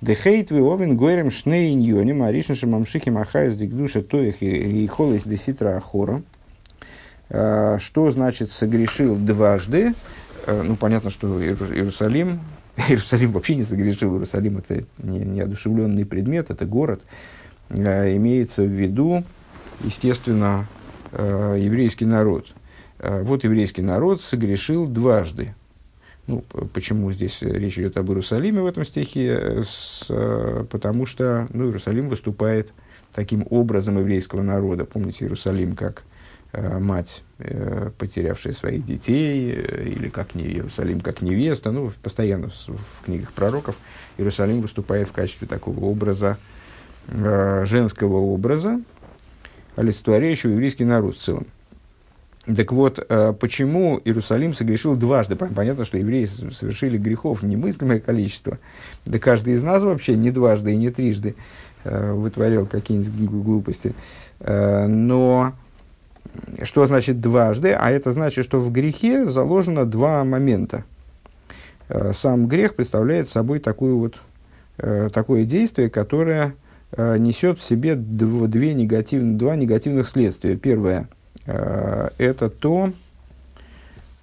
Дехейт 0.02 0.50
вы 0.50 0.62
овен 0.62 0.96
гойрем 0.96 1.30
шней 1.30 1.72
иньоним, 1.72 2.24
а 2.24 2.32
ришнши 2.32 2.66
мамшихи 2.66 3.08
махаюс 3.10 3.54
дикдуша 3.54 4.02
тоих 4.02 4.42
и 4.42 4.84
холес 4.88 5.22
деситра 5.22 5.76
ахора. 5.76 6.24
А, 7.30 7.78
что 7.78 8.10
значит 8.10 8.50
согрешил 8.50 9.14
дважды? 9.14 9.94
А, 10.44 10.64
ну, 10.64 10.74
понятно, 10.74 11.10
что 11.10 11.40
Иерусалим, 11.40 12.40
Иерусалим 12.88 13.30
вообще 13.30 13.54
не 13.54 13.62
согрешил, 13.62 14.14
Иерусалим 14.14 14.58
это 14.58 14.84
не, 14.98 15.20
не 15.20 15.40
одушевленный 15.40 16.04
предмет, 16.04 16.50
это 16.50 16.66
город. 16.66 17.02
А, 17.70 18.16
имеется 18.16 18.64
в 18.64 18.70
виду, 18.70 19.22
естественно, 19.84 20.66
еврейский 21.12 22.06
народ. 22.06 22.52
Вот 22.98 23.44
еврейский 23.44 23.82
народ 23.82 24.20
согрешил 24.20 24.88
дважды. 24.88 25.54
Ну, 26.32 26.42
почему 26.72 27.12
здесь 27.12 27.42
речь 27.42 27.78
идет 27.78 27.98
об 27.98 28.08
Иерусалиме 28.08 28.62
в 28.62 28.66
этом 28.66 28.86
стихе? 28.86 29.38
Э, 29.38 29.62
с, 29.62 30.06
э, 30.08 30.64
потому 30.70 31.04
что 31.04 31.46
ну, 31.52 31.66
Иерусалим 31.66 32.08
выступает 32.08 32.72
таким 33.12 33.46
образом 33.50 33.98
еврейского 33.98 34.40
народа. 34.40 34.86
Помните 34.86 35.26
Иерусалим 35.26 35.76
как 35.76 36.04
э, 36.52 36.78
мать, 36.78 37.22
э, 37.38 37.90
потерявшая 37.98 38.54
своих 38.54 38.86
детей, 38.86 39.52
э, 39.52 39.88
или 39.88 40.08
как 40.08 40.34
не, 40.34 40.44
Иерусалим 40.44 41.02
как 41.02 41.20
невеста. 41.20 41.70
Ну, 41.70 41.92
постоянно 42.02 42.48
в, 42.48 42.68
в 42.68 43.04
книгах 43.04 43.34
пророков 43.34 43.76
Иерусалим 44.16 44.62
выступает 44.62 45.08
в 45.08 45.12
качестве 45.12 45.46
такого 45.46 45.84
образа, 45.84 46.38
э, 47.08 47.64
женского 47.66 48.16
образа, 48.16 48.80
олицетворяющего 49.76 50.52
еврейский 50.52 50.86
народ 50.86 51.18
в 51.18 51.20
целом. 51.20 51.46
Так 52.44 52.72
вот, 52.72 53.04
э, 53.08 53.34
почему 53.38 54.00
Иерусалим 54.04 54.52
согрешил 54.54 54.96
дважды? 54.96 55.36
Понятно, 55.36 55.84
что 55.84 55.96
евреи 55.96 56.24
совершили 56.24 56.98
грехов 56.98 57.42
немыслимое 57.42 58.00
количество. 58.00 58.58
Да 59.06 59.20
каждый 59.20 59.54
из 59.54 59.62
нас 59.62 59.84
вообще 59.84 60.16
не 60.16 60.32
дважды 60.32 60.72
и 60.72 60.76
не 60.76 60.90
трижды 60.90 61.36
э, 61.84 62.12
вытворял 62.12 62.66
какие-нибудь 62.66 63.44
глупости. 63.44 63.94
Э, 64.40 64.88
но 64.88 65.52
что 66.64 66.84
значит 66.86 67.20
дважды? 67.20 67.74
А 67.74 67.90
это 67.90 68.10
значит, 68.10 68.44
что 68.44 68.58
в 68.58 68.72
грехе 68.72 69.24
заложено 69.26 69.84
два 69.84 70.24
момента. 70.24 70.84
Сам 72.12 72.46
грех 72.46 72.74
представляет 72.74 73.28
собой 73.28 73.58
такую 73.58 73.98
вот, 73.98 74.20
такое 75.12 75.44
действие, 75.44 75.90
которое 75.90 76.54
несет 76.96 77.58
в 77.58 77.62
себе 77.62 77.96
две 77.96 78.72
негатив, 78.72 79.22
два 79.36 79.56
негативных 79.56 80.08
следствия. 80.08 80.56
Первое– 80.56 81.08
это 81.46 82.50
то, 82.50 82.92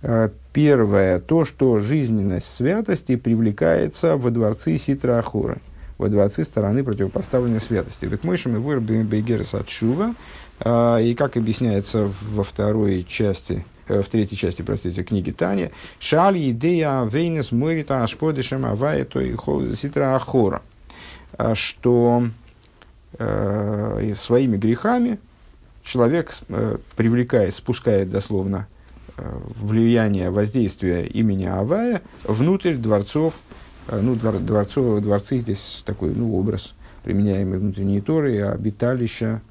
э, 0.01 0.29
первое, 0.53 1.19
то, 1.19 1.45
что 1.45 1.79
жизненность 1.79 2.53
святости 2.53 3.15
привлекается 3.15 4.17
во 4.17 4.31
дворцы 4.31 4.77
Ситра 4.77 5.19
Ахура, 5.19 5.57
во 5.97 6.09
дворцы 6.09 6.43
стороны 6.43 6.83
противопоставленной 6.83 7.59
святости. 7.59 8.05
Ведь 8.05 8.23
мы 8.23 8.35
выр 8.59 8.79
бейгерес 8.79 9.53
от 9.53 9.69
Шува, 9.69 10.15
э, 10.59 11.03
и 11.03 11.13
как 11.15 11.37
объясняется 11.37 12.11
во 12.21 12.43
второй 12.43 13.03
части, 13.03 13.65
в 13.87 14.03
третьей 14.03 14.37
части, 14.37 14.61
простите, 14.61 15.03
книги 15.03 15.31
Тани, 15.31 15.71
шаль 15.99 16.37
идея 16.51 17.03
вейнес 17.05 17.51
мырита 17.51 18.03
ашподышем 18.03 18.65
авая 18.67 19.03
то 19.03 19.19
и 19.19 19.35
ситра 19.75 20.15
ахора, 20.15 20.61
что 21.55 22.23
э, 23.17 24.13
своими 24.15 24.57
грехами 24.57 25.17
человек 25.89 26.33
э, 26.47 26.77
привлекает, 26.95 27.55
спускает 27.55 28.09
дословно 28.11 28.67
э, 29.17 29.37
влияние, 29.59 30.29
воздействие 30.29 31.07
имени 31.07 31.45
Авая 31.45 32.01
внутрь 32.23 32.75
дворцов, 32.75 33.33
э, 33.87 33.99
ну, 33.99 34.15
дворцов, 34.15 35.01
дворцы 35.01 35.37
здесь 35.37 35.81
такой 35.85 36.13
ну, 36.13 36.37
образ, 36.37 36.73
применяемый 37.03 37.57
внутренней 37.57 38.01
Торы, 38.01 38.41
обиталища, 38.41 39.41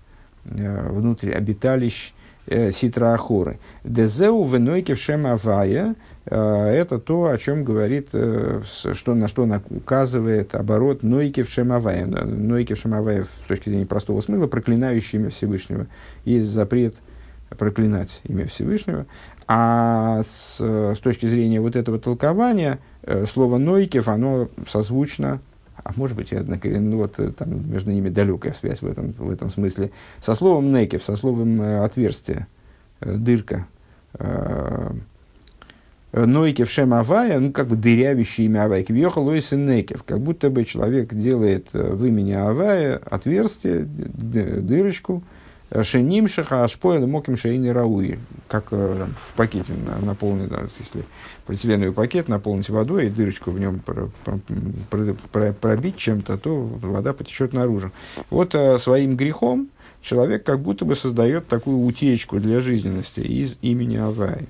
внутрь 0.45 1.33
обиталищ 1.33 2.15
Ситра 2.47 3.13
Ахоры. 3.13 3.59
Дезеу 3.85 4.43
венойкев 4.47 4.99
шем 4.99 5.27
Авая 5.27 5.91
Э, 5.91 5.95
это 6.31 6.99
то, 6.99 7.27
о 7.27 7.39
чем 7.39 7.65
говорит, 7.65 8.11
э, 8.13 8.63
что, 8.93 9.15
на 9.15 9.29
что 9.29 9.49
указывает 9.71 10.55
оборот 10.55 11.03
Нойкев 11.03 11.51
Шемавая. 11.51 12.07
Нойкев 12.07 12.79
Шемавая 12.79 13.25
с 13.25 13.49
точки 13.49 13.71
зрения 13.71 13.87
простого 13.87 14.21
смысла, 14.21 14.47
проклинающий 14.47 15.19
имя 15.19 15.31
Всевышнего. 15.31 15.87
Есть 16.25 16.47
запрет 16.47 16.97
проклинать 17.57 18.21
имя 18.25 18.47
Всевышнего. 18.47 19.07
А 19.47 20.23
с, 20.23 20.61
с 20.61 20.99
точки 20.99 21.27
зрения 21.27 21.61
вот 21.61 21.77
этого 21.77 21.99
толкования, 21.99 22.79
э, 23.03 23.25
слово 23.27 23.57
Нойкев, 23.57 24.09
оно 24.09 24.49
созвучно, 24.67 25.41
а 25.83 25.93
может 25.97 26.17
быть, 26.17 26.33
однако, 26.35 26.69
ну, 26.69 26.99
вот, 26.99 27.19
там 27.37 27.71
между 27.71 27.91
ними 27.91 28.11
далекая 28.11 28.53
связь 28.53 28.83
в 28.83 28.87
этом, 28.87 29.13
в 29.13 29.31
этом 29.31 29.49
смысле, 29.49 29.93
со 30.21 30.35
словом 30.35 30.73
Некев, 30.73 31.03
со 31.03 31.17
словом 31.17 31.63
отверстие, 31.63 32.47
дырка, 33.01 33.67
Нойкев 36.27 36.71
Шем 36.71 36.95
Авая, 36.95 37.39
ну, 37.39 37.53
как 37.53 37.69
бы 37.69 37.77
дырявящий 37.77 38.47
имя 38.47 38.65
Авая, 38.65 38.83
Кивьеха 38.83 39.19
Лойс 39.19 39.53
Некев, 39.53 40.03
как 40.05 40.21
будто 40.21 40.51
бы 40.51 40.65
человек 40.65 41.15
делает 41.15 41.69
э, 41.73 41.93
в 41.93 42.05
имени 42.05 42.33
Авая 42.33 42.97
отверстие, 42.97 43.81
дырочку, 43.85 45.23
э, 45.71 45.83
Шеним 45.83 46.27
Шаха 46.27 46.65
Ашпоэл 46.65 47.07
Моким 47.07 47.37
Шейни 47.37 47.69
Рауи, 47.69 48.19
как 48.49 48.69
э, 48.71 49.07
в 49.17 49.37
пакете 49.37 49.75
наполнен, 50.03 50.51
если 50.79 51.05
полиэтиленовый 51.47 51.93
пакет 51.93 52.29
наполнить 52.29 52.71
водой 52.71 53.07
и 53.07 53.11
дырочку 53.11 53.51
в 53.51 53.61
нем 53.61 53.83
пробить 55.61 55.97
чем-то, 55.97 56.39
то 56.39 56.57
вода 56.57 57.13
потечет 57.13 57.53
наружу. 57.53 57.93
Вот 58.31 58.55
своим 58.79 59.17
грехом 59.17 59.69
человек 60.01 60.45
как 60.45 60.61
будто 60.61 60.85
бы 60.85 60.97
создает 60.97 61.49
такую 61.49 61.79
утечку 61.79 62.41
для 62.41 62.61
жизненности 62.61 63.21
из 63.21 63.59
имени 63.63 63.97
Авая. 63.97 64.47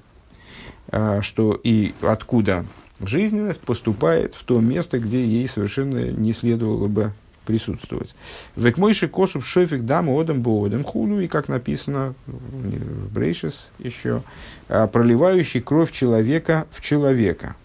А, 0.90 1.20
что 1.22 1.58
и 1.62 1.94
откуда 2.00 2.64
жизненность 3.00 3.60
поступает 3.60 4.34
в 4.34 4.42
то 4.44 4.58
место, 4.60 4.98
где 4.98 5.24
ей 5.24 5.46
совершенно 5.46 6.10
не 6.10 6.32
следовало 6.32 6.88
бы 6.88 7.12
присутствовать. 7.44 8.14
Векмойши 8.56 9.08
косуб 9.08 9.44
шофик 9.44 9.84
дам 9.84 10.10
одам 10.10 10.42
боодам 10.42 10.84
худу, 10.84 11.20
и 11.20 11.28
как 11.28 11.48
написано 11.48 12.14
в 12.26 13.12
Брейшес 13.12 13.70
еще, 13.78 14.22
а, 14.68 14.86
проливающий 14.86 15.60
кровь 15.60 15.92
человека 15.92 16.66
в 16.70 16.80
человека. 16.82 17.56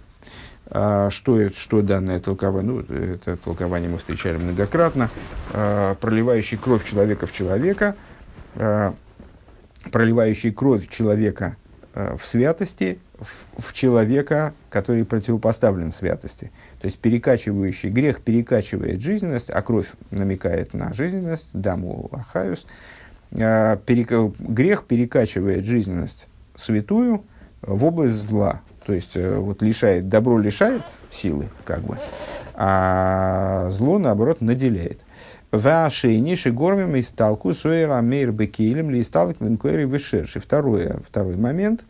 А, 0.68 1.10
что, 1.10 1.40
это, 1.40 1.58
что 1.58 1.82
данное 1.82 2.20
толкование? 2.20 2.72
Ну, 2.72 2.80
это 2.80 3.38
толкование 3.38 3.90
мы 3.90 3.98
встречали 3.98 4.38
многократно. 4.38 5.10
Проливающий 5.52 6.58
кровь 6.58 6.90
человека 6.90 7.28
в 7.28 7.34
человека, 7.34 7.96
проливающий 9.92 10.52
кровь 10.52 10.90
человека 10.90 11.58
в 11.94 12.26
святости 12.26 13.00
в, 13.20 13.62
в 13.70 13.74
человека, 13.74 14.54
который 14.70 15.06
противопоставлен 15.06 15.92
святости. 15.92 16.52
То 16.80 16.86
есть 16.86 17.00
перекачивающий 17.00 17.90
грех 17.90 18.22
перекачивает 18.22 19.02
жизненность, 19.02 19.50
а 19.50 19.62
кровь 19.62 19.92
намекает 20.12 20.74
на 20.74 20.94
жизненность, 20.94 21.48
даму 21.54 22.10
ахаюс. 22.12 22.66
А, 23.32 23.78
перека, 23.78 24.32
грех 24.40 24.86
перекачивает 24.86 25.66
жизненность 25.66 26.28
святую 26.56 27.24
в 27.62 27.86
область 27.86 28.14
зла. 28.14 28.62
То 28.86 28.94
есть 28.94 29.16
э, 29.16 29.38
вот 29.38 29.62
лишает, 29.62 30.10
добро 30.10 30.38
лишает 30.38 30.84
силы, 31.10 31.50
как 31.64 31.82
бы, 31.82 31.98
а 32.54 33.70
зло, 33.70 33.98
наоборот, 33.98 34.42
наделяет. 34.42 35.00
Вашини 35.54 36.34
шигормим 36.34 36.96
и 36.96 37.04
сталку 37.04 37.54
суэра 37.54 38.02
мейр 38.02 38.32
бекилем 38.32 38.90
ли 38.90 39.04
сталк 39.04 39.40
венкуэри 39.40 39.84
вышерши. 39.84 40.40
Второй, 40.40 40.94
второй 41.08 41.36
момент. 41.36 41.86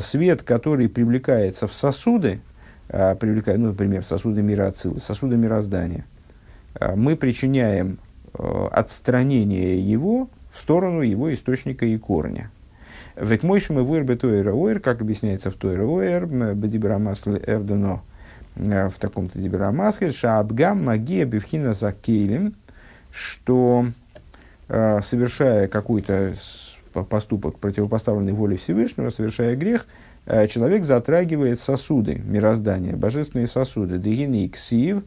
Свет, 0.00 0.42
который 0.42 0.88
привлекается 0.88 1.66
в 1.68 1.74
сосуды, 1.74 2.40
привлекает, 2.88 3.58
ну, 3.58 3.66
например, 3.68 4.06
сосуды 4.06 4.40
мира 4.40 4.68
Ацилы, 4.68 5.00
сосуды 5.00 5.36
мироздания, 5.36 6.06
мы 6.96 7.14
причиняем 7.16 7.98
отстранение 8.32 9.78
его 9.78 10.30
в 10.50 10.60
сторону 10.60 11.02
его 11.02 11.30
источника 11.34 11.84
и 11.84 11.98
корня. 11.98 12.50
Век 13.16 13.42
мой 13.42 13.62
мы 13.68 13.82
вырбе 13.82 14.16
тойра 14.16 14.54
ойр, 14.54 14.80
как 14.80 15.02
объясняется 15.02 15.50
в 15.50 15.54
тойра 15.54 15.84
ойр, 15.84 16.26
бадибрамасле 16.26 17.42
эрдено, 17.46 18.02
в 18.54 18.94
таком-то 18.98 19.38
дибрамасле, 19.38 20.10
шаабгам 20.10 20.84
магия 20.84 21.26
бифхина 21.26 21.74
за 21.74 21.92
кейлем, 21.92 22.54
что 23.12 23.86
э, 24.68 25.00
совершая 25.02 25.68
какой-то 25.68 26.34
поступок, 27.08 27.58
противопоставленный 27.58 28.32
воле 28.32 28.56
Всевышнего, 28.56 29.10
совершая 29.10 29.54
грех, 29.54 29.86
э, 30.26 30.48
человек 30.48 30.84
затрагивает 30.84 31.60
сосуды 31.60 32.20
мироздания, 32.24 32.96
божественные 32.96 33.46
сосуды. 33.46 33.98
Дегини 33.98 34.48
ксив, 34.48 35.04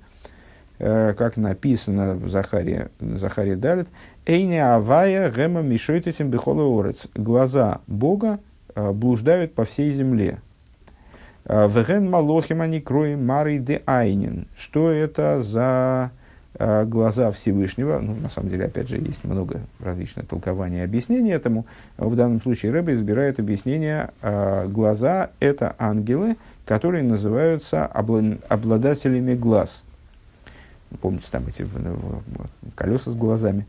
э, 0.80 1.14
как 1.18 1.38
написано 1.38 2.14
в 2.14 2.30
Захаре, 2.30 2.90
Захаре 3.00 3.56
Далит, 3.56 3.88
Эйне 4.26 4.66
авая 4.66 5.32
гема 5.32 5.62
мишойтетим 5.62 6.30
бихолеорец. 6.30 7.08
Глаза 7.14 7.82
Бога 7.88 8.40
блуждают 8.76 9.54
по 9.54 9.66
всей 9.66 9.92
земле. 9.92 10.40
Веген 11.46 12.10
малохим 12.10 12.62
они 12.62 12.82
кроем 12.82 13.24
мары 13.24 13.60
де 13.60 13.84
айнин. 13.86 14.48
Что 14.58 14.90
это 14.90 15.44
за 15.44 16.12
глаза 16.58 17.32
Всевышнего, 17.32 18.00
ну, 18.00 18.16
на 18.16 18.30
самом 18.30 18.50
деле, 18.50 18.66
опять 18.66 18.88
же, 18.88 18.98
есть 18.98 19.24
много 19.24 19.62
различных 19.80 20.28
толкований 20.28 20.80
и 20.80 20.84
объяснений 20.84 21.32
этому. 21.32 21.66
В 21.98 22.16
данном 22.16 22.42
случае 22.42 22.72
Рэбе 22.72 22.94
избирает 22.94 23.40
объяснение, 23.40 24.12
э, 24.22 24.68
глаза– 24.68 25.32
это 25.40 25.76
ангелы, 25.78 26.38
которые 26.66 27.04
называются 27.04 27.86
обладателями 27.86 29.36
глаз. 29.36 29.84
Помните, 31.02 31.28
там 31.32 31.46
эти 31.48 31.68
колеса 32.76 33.12
с 33.12 33.16
глазами. 33.16 33.66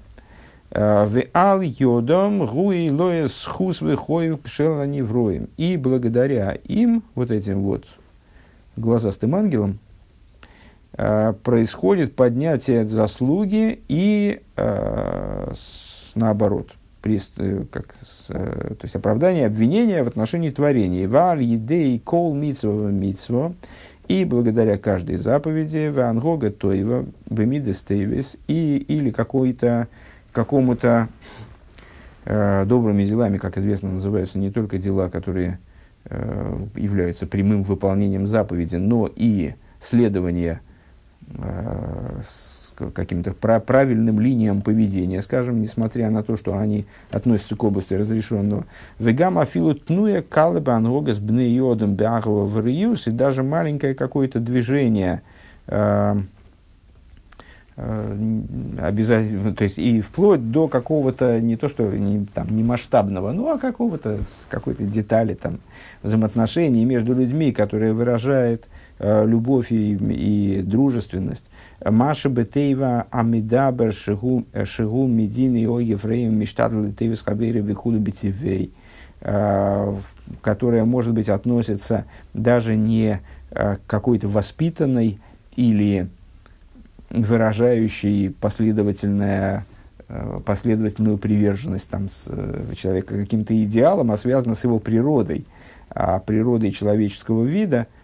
Э, 0.70 1.04
в 1.04 1.22
ал 1.34 1.60
йодом 1.60 2.46
гуи 2.46 2.90
лоес 2.90 3.44
хус 3.46 3.80
выхоев 3.80 4.40
пшеланивроем. 4.40 5.48
И 5.56 5.76
благодаря 5.76 6.52
им, 6.64 7.02
вот 7.14 7.30
этим 7.30 7.62
вот 7.62 7.84
глазастым 8.76 9.34
ангелам, 9.34 9.78
происходит 10.96 12.16
поднятие 12.16 12.86
заслуги 12.86 13.80
и 13.86 14.40
э, 14.56 15.52
с, 15.52 16.12
наоборот, 16.14 16.74
э, 17.04 17.64
как, 17.70 17.94
то 18.28 18.78
есть 18.82 18.96
оправдание 18.96 19.46
обвинения 19.46 20.02
в 20.02 20.08
отношении 20.08 20.50
творения. 20.50 21.06
Валь 21.06 21.42
едей 21.42 21.98
кол 21.98 22.34
митсва 22.34 22.90
митсва 22.90 23.52
и 24.08 24.24
благодаря 24.24 24.78
каждой 24.78 25.16
заповеди 25.16 25.92
вангога 25.94 26.50
тоева 26.50 27.04
бемидестейвис 27.28 28.36
и 28.48 28.78
или 28.88 29.10
какой-то 29.10 29.88
какому-то 30.32 31.08
э, 32.24 32.64
добрыми 32.66 33.04
делами, 33.04 33.36
как 33.36 33.58
известно, 33.58 33.90
называются 33.90 34.38
не 34.38 34.50
только 34.50 34.78
дела, 34.78 35.10
которые 35.10 35.58
э, 36.06 36.58
являются 36.74 37.26
прямым 37.26 37.64
выполнением 37.64 38.26
заповеди, 38.26 38.76
но 38.76 39.10
и 39.14 39.54
следование 39.78 40.60
Э, 40.60 40.65
каким-то 42.92 43.32
правильным 43.32 44.20
линиям 44.20 44.60
поведения, 44.60 45.22
скажем, 45.22 45.60
несмотря 45.60 46.10
на 46.10 46.22
то, 46.22 46.36
что 46.36 46.56
они 46.56 46.86
относятся 47.10 47.56
к 47.56 47.64
области 47.64 47.94
разрешенного. 47.94 48.66
Вегам 48.98 49.38
афилу 49.38 49.74
тнуя 49.74 50.22
калеба 50.22 50.74
ангогас 50.74 51.18
бнейодом 51.18 51.94
бягова 51.94 52.44
в 52.44 52.64
риюс, 52.64 53.06
и 53.06 53.10
даже 53.10 53.42
маленькое 53.42 53.94
какое-то 53.94 54.40
движение, 54.40 55.22
э, 55.66 55.76
э, 55.76 56.20
обязательно, 57.76 59.54
то 59.54 59.64
есть 59.64 59.78
и 59.78 60.00
вплоть 60.00 60.50
до 60.50 60.66
какого-то 60.66 61.40
не 61.40 61.56
то 61.56 61.68
что 61.68 61.84
не, 61.84 62.24
там 62.24 62.48
не 62.48 62.62
масштабного, 62.62 63.32
ну 63.32 63.50
а 63.50 63.58
какого-то 63.58 64.20
какой-то 64.48 64.84
детали 64.84 65.34
там 65.34 65.60
взаимоотношений 66.02 66.86
между 66.86 67.14
людьми, 67.14 67.52
которые 67.52 67.92
выражает 67.92 68.66
Э, 68.98 69.26
любовь 69.26 69.72
и, 69.72 69.92
и 69.94 70.62
дружественность. 70.62 71.44
Маша 71.84 72.30
бетейва 72.30 73.06
амидабер 73.10 73.92
шигу 73.92 74.46
э, 74.54 74.64
медины 75.06 75.68
о 75.68 75.80
евреям 75.80 76.38
миштадл 76.38 76.92
тейвис 76.92 77.20
хабери 77.20 77.60
вихуду 77.60 77.98
битивей, 77.98 78.72
э, 79.20 79.96
которая, 80.40 80.86
может 80.86 81.12
быть, 81.12 81.28
относится 81.28 82.06
даже 82.32 82.74
не 82.74 83.20
к 83.50 83.80
какой-то 83.86 84.28
воспитанной 84.28 85.18
или 85.56 86.08
выражающей 87.22 88.30
последовательная 88.30 89.64
последовательную 90.44 91.18
приверженность 91.18 91.90
там, 91.90 92.08
с, 92.08 92.26
человека 92.76 93.18
каким-то 93.18 93.60
идеалом, 93.60 94.12
а 94.12 94.16
связана 94.16 94.54
с 94.54 94.62
его 94.62 94.78
природой. 94.78 95.46
А 95.90 96.20
природой 96.20 96.70
человеческого 96.70 97.42
вида– 97.42 97.88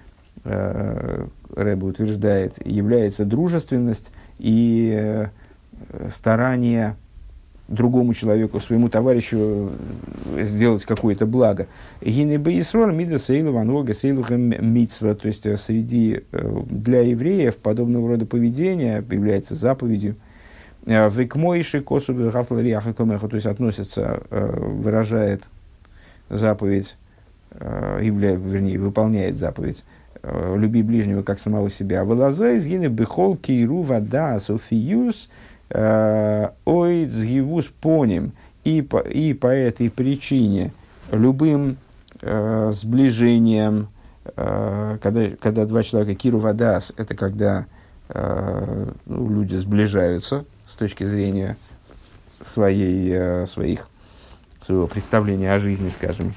э, 0.45 1.27
Рэбе 1.55 1.87
утверждает, 1.87 2.55
является 2.67 3.25
дружественность 3.25 4.11
и 4.39 4.93
э, 4.95 5.29
старание 6.11 6.97
другому 7.69 8.15
человеку, 8.15 8.61
своему 8.61 8.89
товарищу 8.89 9.71
сделать 10.39 10.85
какое-то 10.85 11.27
благо. 11.27 11.67
Гинебе 12.01 12.59
Исроль, 12.61 12.95
Мида 12.95 13.19
Сейлу, 13.19 13.53
Ванога, 13.53 13.95
Сейлу. 13.95 14.25
То 14.25 14.37
есть, 15.25 15.47
э, 15.47 15.57
среди, 15.57 16.23
э, 16.33 16.63
для 16.69 17.03
евреев 17.03 17.57
подобного 17.57 18.09
рода 18.09 18.27
поведение 18.27 19.05
является 19.11 19.55
заповедью. 19.55 20.17
Э, 20.87 21.09
Векмойши, 21.09 21.81
Косубы, 21.81 22.31
Гафлариаха, 22.31 22.93
Комеха, 22.93 23.29
то 23.29 23.37
есть, 23.37 23.47
относится, 23.47 24.23
выражает 24.31 25.45
заповедь, 26.29 26.97
явля, 27.61 28.35
вернее, 28.35 28.79
выполняет 28.79 29.39
заповедь 29.39 29.85
Э, 30.25 30.57
люби 30.57 30.83
ближнего 30.83 31.23
как 31.23 31.41
самого 31.41 31.69
себя. 31.69 32.05
Вылазай 32.05 32.59
из 32.59 32.67
гины 32.67 32.87
бехол 32.87 33.37
кейру 33.37 33.83
вода 33.83 34.39
софиюс 34.39 35.29
э, 35.29 35.31
ой 35.75 37.07
згивус 37.07 37.67
поним. 37.81 38.33
И 38.65 38.81
по, 38.83 38.99
и 38.99 39.35
по 39.35 39.49
этой 39.49 39.91
причине 39.91 40.73
любым 41.11 41.79
э, 42.21 42.71
сближением, 42.73 43.89
э, 44.25 44.99
когда, 45.03 45.31
когда 45.41 45.67
два 45.67 45.83
человека 45.83 46.15
киру 46.15 46.39
вадас, 46.39 46.93
это 46.97 47.17
когда 47.17 47.67
э, 48.09 48.91
ну, 49.07 49.31
люди 49.31 49.57
сближаются 49.57 50.45
с 50.67 50.75
точки 50.75 51.05
зрения 51.05 51.57
своей, 52.41 53.11
э, 53.13 53.47
своих, 53.47 53.89
своего 54.61 54.87
представления 54.87 55.53
о 55.53 55.59
жизни, 55.59 55.89
скажем, 55.89 56.35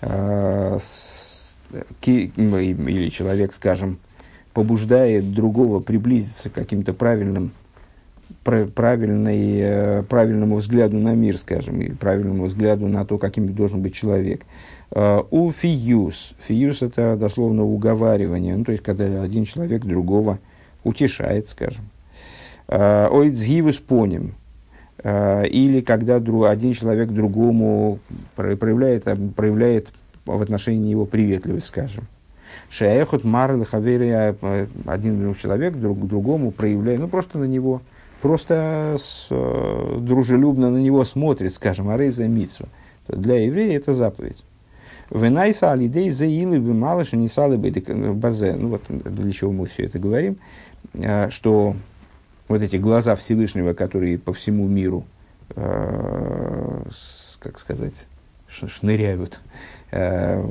э, 0.00 0.78
с, 0.80 1.58
или 2.02 3.08
человек, 3.10 3.52
скажем, 3.52 3.98
побуждает 4.54 5.32
другого 5.34 5.80
приблизиться 5.80 6.50
к 6.50 6.54
каким-то 6.54 6.92
правильным, 6.94 7.52
правильной, 8.42 9.58
э, 9.60 10.02
правильному 10.04 10.56
взгляду 10.56 10.96
на 10.98 11.14
мир, 11.14 11.36
скажем, 11.36 11.80
и 11.80 11.90
правильному 11.90 12.44
взгляду 12.44 12.88
на 12.88 13.04
то, 13.04 13.18
каким 13.18 13.52
должен 13.52 13.82
быть 13.82 13.94
человек. 13.94 14.44
Э, 14.90 15.22
у 15.30 15.50
фиюс. 15.52 16.34
Фиюс– 16.46 16.82
это 16.82 17.16
дословно 17.16 17.64
уговаривание, 17.64 18.56
ну, 18.56 18.64
то 18.64 18.72
есть, 18.72 18.84
когда 18.84 19.22
один 19.22 19.44
человек 19.44 19.84
другого 19.84 20.38
утешает, 20.84 21.48
скажем. 21.48 21.84
Э, 22.68 23.08
ой, 23.10 23.30
дзгивус 23.30 23.76
поним. 23.76 24.34
Или 25.04 25.80
когда 25.80 26.16
один 26.16 26.74
человек 26.74 27.08
другому 27.08 27.98
проявляет, 28.36 29.04
проявляет 29.34 29.92
в 30.24 30.40
отношении 30.40 30.90
его 30.90 31.06
приветливость, 31.06 31.66
скажем. 31.66 32.06
Шаехот 32.70 33.24
Марл 33.24 33.64
Хаверия, 33.64 34.34
э, 34.40 34.66
один 34.86 35.34
человек 35.34 35.74
друг, 35.74 36.06
другому 36.06 36.50
проявляет, 36.50 37.00
ну 37.00 37.08
просто 37.08 37.38
на 37.38 37.44
него, 37.44 37.82
просто 38.22 38.96
с, 38.98 39.26
э, 39.30 39.98
дружелюбно 40.00 40.70
на 40.70 40.78
него 40.78 41.04
смотрит, 41.04 41.52
скажем, 41.52 41.90
Арейза 41.90 42.26
Митсва. 42.28 42.68
Для 43.08 43.44
еврея 43.44 43.76
это 43.76 43.92
заповедь. 43.92 44.44
Венайса 45.10 45.72
алидей 45.72 46.10
заилы 46.10 46.58
вымалыши 46.58 47.16
не 47.16 47.28
салы 47.28 47.58
базе. 47.58 48.54
Ну 48.54 48.68
вот 48.68 48.82
для 48.88 49.32
чего 49.32 49.52
мы 49.52 49.66
все 49.66 49.84
это 49.84 49.98
говорим, 49.98 50.38
э, 50.94 51.28
что 51.28 51.76
вот 52.48 52.62
эти 52.62 52.76
глаза 52.76 53.16
Всевышнего, 53.16 53.74
которые 53.74 54.18
по 54.18 54.32
всему 54.32 54.66
миру, 54.66 55.04
как 55.54 57.58
сказать, 57.58 58.08
шныряют, 58.48 59.40
Э, 59.92 60.42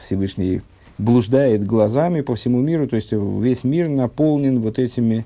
Всевышний 0.00 0.60
блуждает 0.98 1.64
глазами 1.64 2.20
по 2.20 2.34
всему 2.34 2.60
миру, 2.60 2.88
то 2.88 2.96
есть 2.96 3.12
весь 3.12 3.62
мир 3.62 3.88
наполнен 3.88 4.60
вот 4.60 4.80
этими 4.80 5.18
э, 5.18 5.22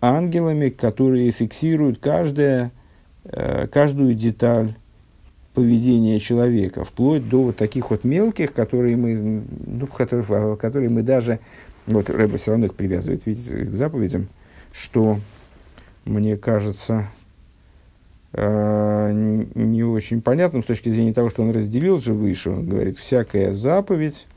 ангелами, 0.00 0.68
которые 0.68 1.32
фиксируют 1.32 1.98
каждое, 1.98 2.70
э, 3.24 3.66
каждую 3.66 4.14
деталь 4.14 4.76
поведения 5.52 6.20
человека, 6.20 6.84
вплоть 6.84 7.28
до 7.28 7.42
вот 7.42 7.56
таких 7.56 7.90
вот 7.90 8.04
мелких, 8.04 8.52
которые 8.52 8.96
мы, 8.96 9.42
ну, 9.66 9.86
которых, 9.88 10.26
а, 10.30 10.56
которые 10.56 10.90
мы 10.90 11.02
даже, 11.02 11.40
вот 11.88 12.08
Рэба 12.08 12.38
все 12.38 12.52
равно 12.52 12.66
их 12.66 12.74
привязывает, 12.74 13.26
видите, 13.26 13.64
к 13.64 13.72
заповедям, 13.72 14.28
что, 14.72 15.18
мне 16.04 16.36
кажется, 16.36 17.08
э, 18.34 19.10
не 19.56 19.82
очень 19.82 20.22
понятным 20.22 20.62
с 20.62 20.66
точки 20.66 20.90
зрения 20.90 21.12
того, 21.12 21.30
что 21.30 21.42
он 21.42 21.50
разделил 21.50 21.98
же 22.00 22.14
выше, 22.14 22.50
он 22.50 22.68
говорит, 22.68 22.98
всякая 22.98 23.54
заповедь 23.54 24.28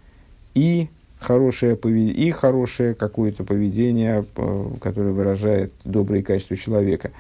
и 0.56 0.90
хорошее, 1.22 1.76
поведение, 1.76 2.14
и 2.14 2.32
хорошее 2.32 2.96
какое-то 2.96 3.44
поведение, 3.44 4.26
э, 4.36 4.66
которое 4.82 5.12
выражает 5.12 5.72
добрые 5.86 6.24
качества 6.24 6.58
человека. 6.58 7.12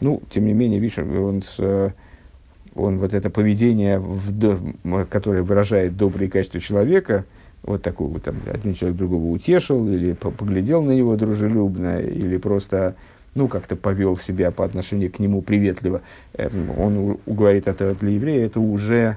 Ну, 0.00 0.22
тем 0.30 0.44
не 0.44 0.52
менее, 0.52 0.78
видишь, 0.78 0.98
он 0.98 1.42
с, 1.42 1.94
он 2.74 2.98
вот 2.98 3.14
это 3.14 3.30
поведение, 3.30 3.98
в, 3.98 5.06
которое 5.06 5.42
выражает 5.42 5.96
добрые 5.96 6.30
качества 6.30 6.60
человека, 6.60 7.24
вот 7.62 7.82
такого 7.82 8.20
там, 8.20 8.36
один 8.52 8.74
человек 8.74 8.98
другого 8.98 9.24
утешил, 9.30 9.88
или 9.88 10.12
поглядел 10.12 10.82
на 10.82 10.92
него 10.92 11.16
дружелюбно, 11.16 11.98
или 11.98 12.36
просто, 12.36 12.94
ну, 13.34 13.48
как-то 13.48 13.74
повел 13.74 14.18
себя 14.18 14.50
по 14.50 14.66
отношению 14.66 15.10
к 15.10 15.18
нему 15.18 15.40
приветливо, 15.40 16.02
эм, 16.34 16.78
он 16.78 17.18
говорит, 17.24 17.68
это 17.68 17.94
для 17.94 18.12
еврея, 18.12 18.46
это 18.46 18.60
уже 18.60 19.16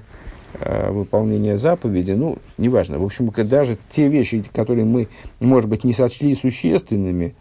э, 0.53 0.91
выполнение 0.91 1.57
заповеди, 1.57 2.11
ну, 2.11 2.37
неважно. 2.57 2.99
В 2.99 3.03
общем, 3.03 3.31
даже 3.47 3.77
те 3.89 4.07
вещи, 4.07 4.43
которые 4.53 4.85
мы, 4.85 5.07
может 5.39 5.69
быть, 5.69 5.83
не 5.83 5.93
сочли 5.93 6.35
существенными, 6.35 7.35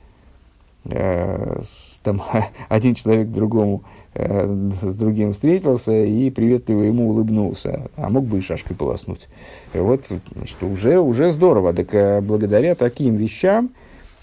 э, 0.85 1.61
там, 2.03 2.23
один 2.69 2.95
человек 2.95 3.29
другому 3.29 3.83
Э, 4.21 4.71
с 4.83 4.97
другим 4.97 5.33
встретился 5.33 5.93
и 5.93 6.29
приветливо 6.31 6.83
ему 6.83 7.11
улыбнулся, 7.11 7.89
а 7.95 8.11
мог 8.11 8.25
бы 8.25 8.39
и 8.39 8.41
шашкой 8.41 8.75
полоснуть. 8.75 9.29
Вот, 9.73 10.07
значит, 10.35 10.61
уже, 10.61 10.99
уже 10.99 11.31
здорово. 11.31 11.73
Так 11.73 11.95
э, 11.95 12.21
благодаря 12.21 12.75
таким 12.75 13.15
вещам 13.15 13.71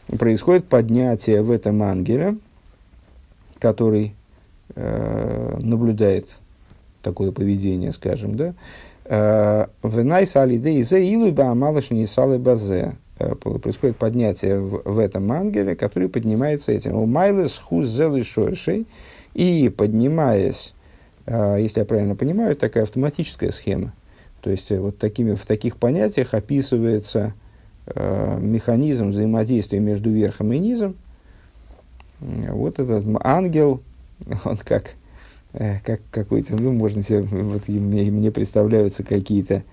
происходит 0.08 0.66
поднятие 0.66 1.42
в 1.44 1.50
этом 1.50 1.82
ангеле, 1.82 2.36
который 3.58 4.16
э, 4.76 5.60
наблюдает 5.62 6.40
такое 7.06 7.32
поведение, 7.32 7.92
скажем, 7.92 8.36
да, 8.36 8.54
э, 9.06 9.68
в 9.82 10.04
найсали 10.04 10.58
дейзе 10.58 11.06
илуй 11.06 11.32
не 11.92 12.06
салы 12.06 12.40
базе. 12.40 12.96
Происходит 13.18 13.96
поднятие 13.96 14.60
в, 14.60 14.82
в 14.84 15.00
этом 15.00 15.32
ангеле, 15.32 15.76
который 15.76 16.10
поднимается 16.10 16.74
этим. 16.74 16.96
У 16.96 17.06
майлес 17.06 17.58
хуз 17.58 17.88
зелы 17.88 18.24
шойшей, 18.24 18.86
и 19.36 19.70
поднимаясь, 19.70 20.74
а, 21.26 21.58
если 21.58 21.80
я 21.80 21.86
правильно 21.86 22.16
понимаю, 22.16 22.56
такая 22.56 22.84
автоматическая 22.84 23.52
схема. 23.52 23.94
То 24.42 24.50
есть 24.50 24.72
э, 24.72 24.80
вот 24.80 24.98
такими, 24.98 25.34
в 25.34 25.46
таких 25.46 25.78
понятиях 25.78 26.34
описывается 26.34 27.34
э, 27.88 28.38
механизм 28.40 29.10
взаимодействия 29.10 29.80
между 29.80 30.10
верхом 30.10 30.54
и 30.54 30.60
низом. 30.60 30.96
Вот 32.20 32.80
этот 32.80 33.06
ангел, 33.22 33.82
он 34.46 34.58
как, 34.58 34.84
э, 34.84 35.05
как 35.84 36.02
какой-то, 36.12 36.56
ну, 36.62 36.72
можно 36.72 37.02
себе, 37.02 37.22
вот 37.22 37.68
мне, 37.68 38.12
мне 38.12 38.32
представляются 38.32 39.04
какие-то, 39.04 39.64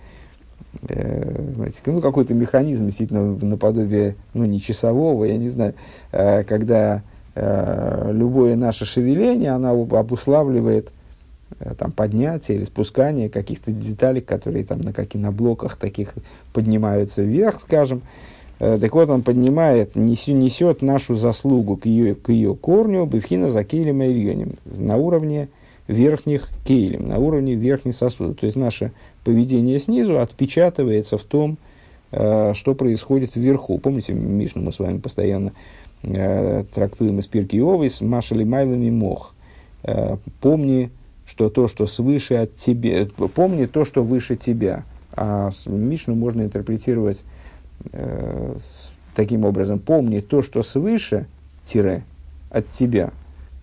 э, 0.88 1.52
знаете, 1.54 1.78
ну, 1.86 2.00
какой-то 2.00 2.34
механизм, 2.34 2.86
действительно, 2.86 3.36
наподобие, 3.36 4.16
ну, 4.34 4.44
не 4.44 4.60
часового, 4.60 5.24
я 5.24 5.36
не 5.36 5.48
знаю, 5.48 5.74
э, 6.12 6.44
когда 6.44 7.02
Э, 7.34 8.10
любое 8.12 8.56
наше 8.56 8.84
шевеление, 8.84 9.52
она 9.52 9.70
обуславливает 9.70 10.90
э, 11.60 11.74
там, 11.78 11.90
поднятие 11.90 12.58
или 12.58 12.64
спускание 12.64 13.30
каких-то 13.30 13.72
деталей, 13.72 14.20
которые 14.20 14.64
там 14.66 14.80
на, 14.82 14.92
каких, 14.92 15.20
на 15.20 15.32
блоках 15.32 15.76
таких 15.76 16.14
поднимаются 16.52 17.22
вверх, 17.22 17.60
скажем. 17.60 18.02
Э, 18.58 18.78
так 18.78 18.94
вот, 18.94 19.08
он 19.08 19.22
поднимает, 19.22 19.96
несет, 19.96 20.34
несет 20.34 20.82
нашу 20.82 21.16
заслугу 21.16 21.78
к 21.78 21.86
ее, 21.86 22.14
к 22.14 22.28
ее 22.28 22.54
корню, 22.54 23.06
бифхина 23.06 23.48
за 23.48 23.64
кейлем 23.64 24.02
и 24.02 24.48
на 24.64 24.96
уровне 24.96 25.48
верхних 25.88 26.48
кейлем, 26.64 27.08
на 27.08 27.18
уровне 27.18 27.54
верхних 27.54 27.94
сосудов. 27.94 28.38
То 28.38 28.46
есть 28.46 28.56
наше 28.56 28.92
поведение 29.24 29.78
снизу 29.78 30.18
отпечатывается 30.18 31.18
в 31.18 31.22
том, 31.22 31.58
что 32.10 32.74
происходит 32.76 33.36
вверху. 33.36 33.78
Помните, 33.78 34.12
Мишну 34.12 34.62
мы 34.62 34.72
с 34.72 34.78
вами 34.78 34.98
постоянно 34.98 35.52
э, 36.02 36.64
трактуем 36.74 37.18
из 37.18 37.26
Пирки 37.26 37.58
Овис, 37.58 38.00
Машали 38.00 38.44
Майлами 38.44 38.90
Мох. 38.90 39.34
Э, 39.82 40.16
помни, 40.40 40.90
что 41.26 41.48
то, 41.48 41.68
что 41.68 41.86
свыше 41.86 42.34
от 42.34 42.56
тебя, 42.56 43.06
помни 43.34 43.66
то, 43.66 43.84
что 43.84 44.02
выше 44.02 44.36
тебя. 44.36 44.84
А 45.14 45.50
Мишну 45.66 46.14
можно 46.14 46.42
интерпретировать 46.42 47.24
э, 47.92 48.56
таким 49.14 49.44
образом. 49.44 49.78
Помни 49.78 50.20
то, 50.20 50.42
что 50.42 50.62
свыше, 50.62 51.26
тире, 51.64 52.04
от 52.50 52.70
тебя. 52.70 53.10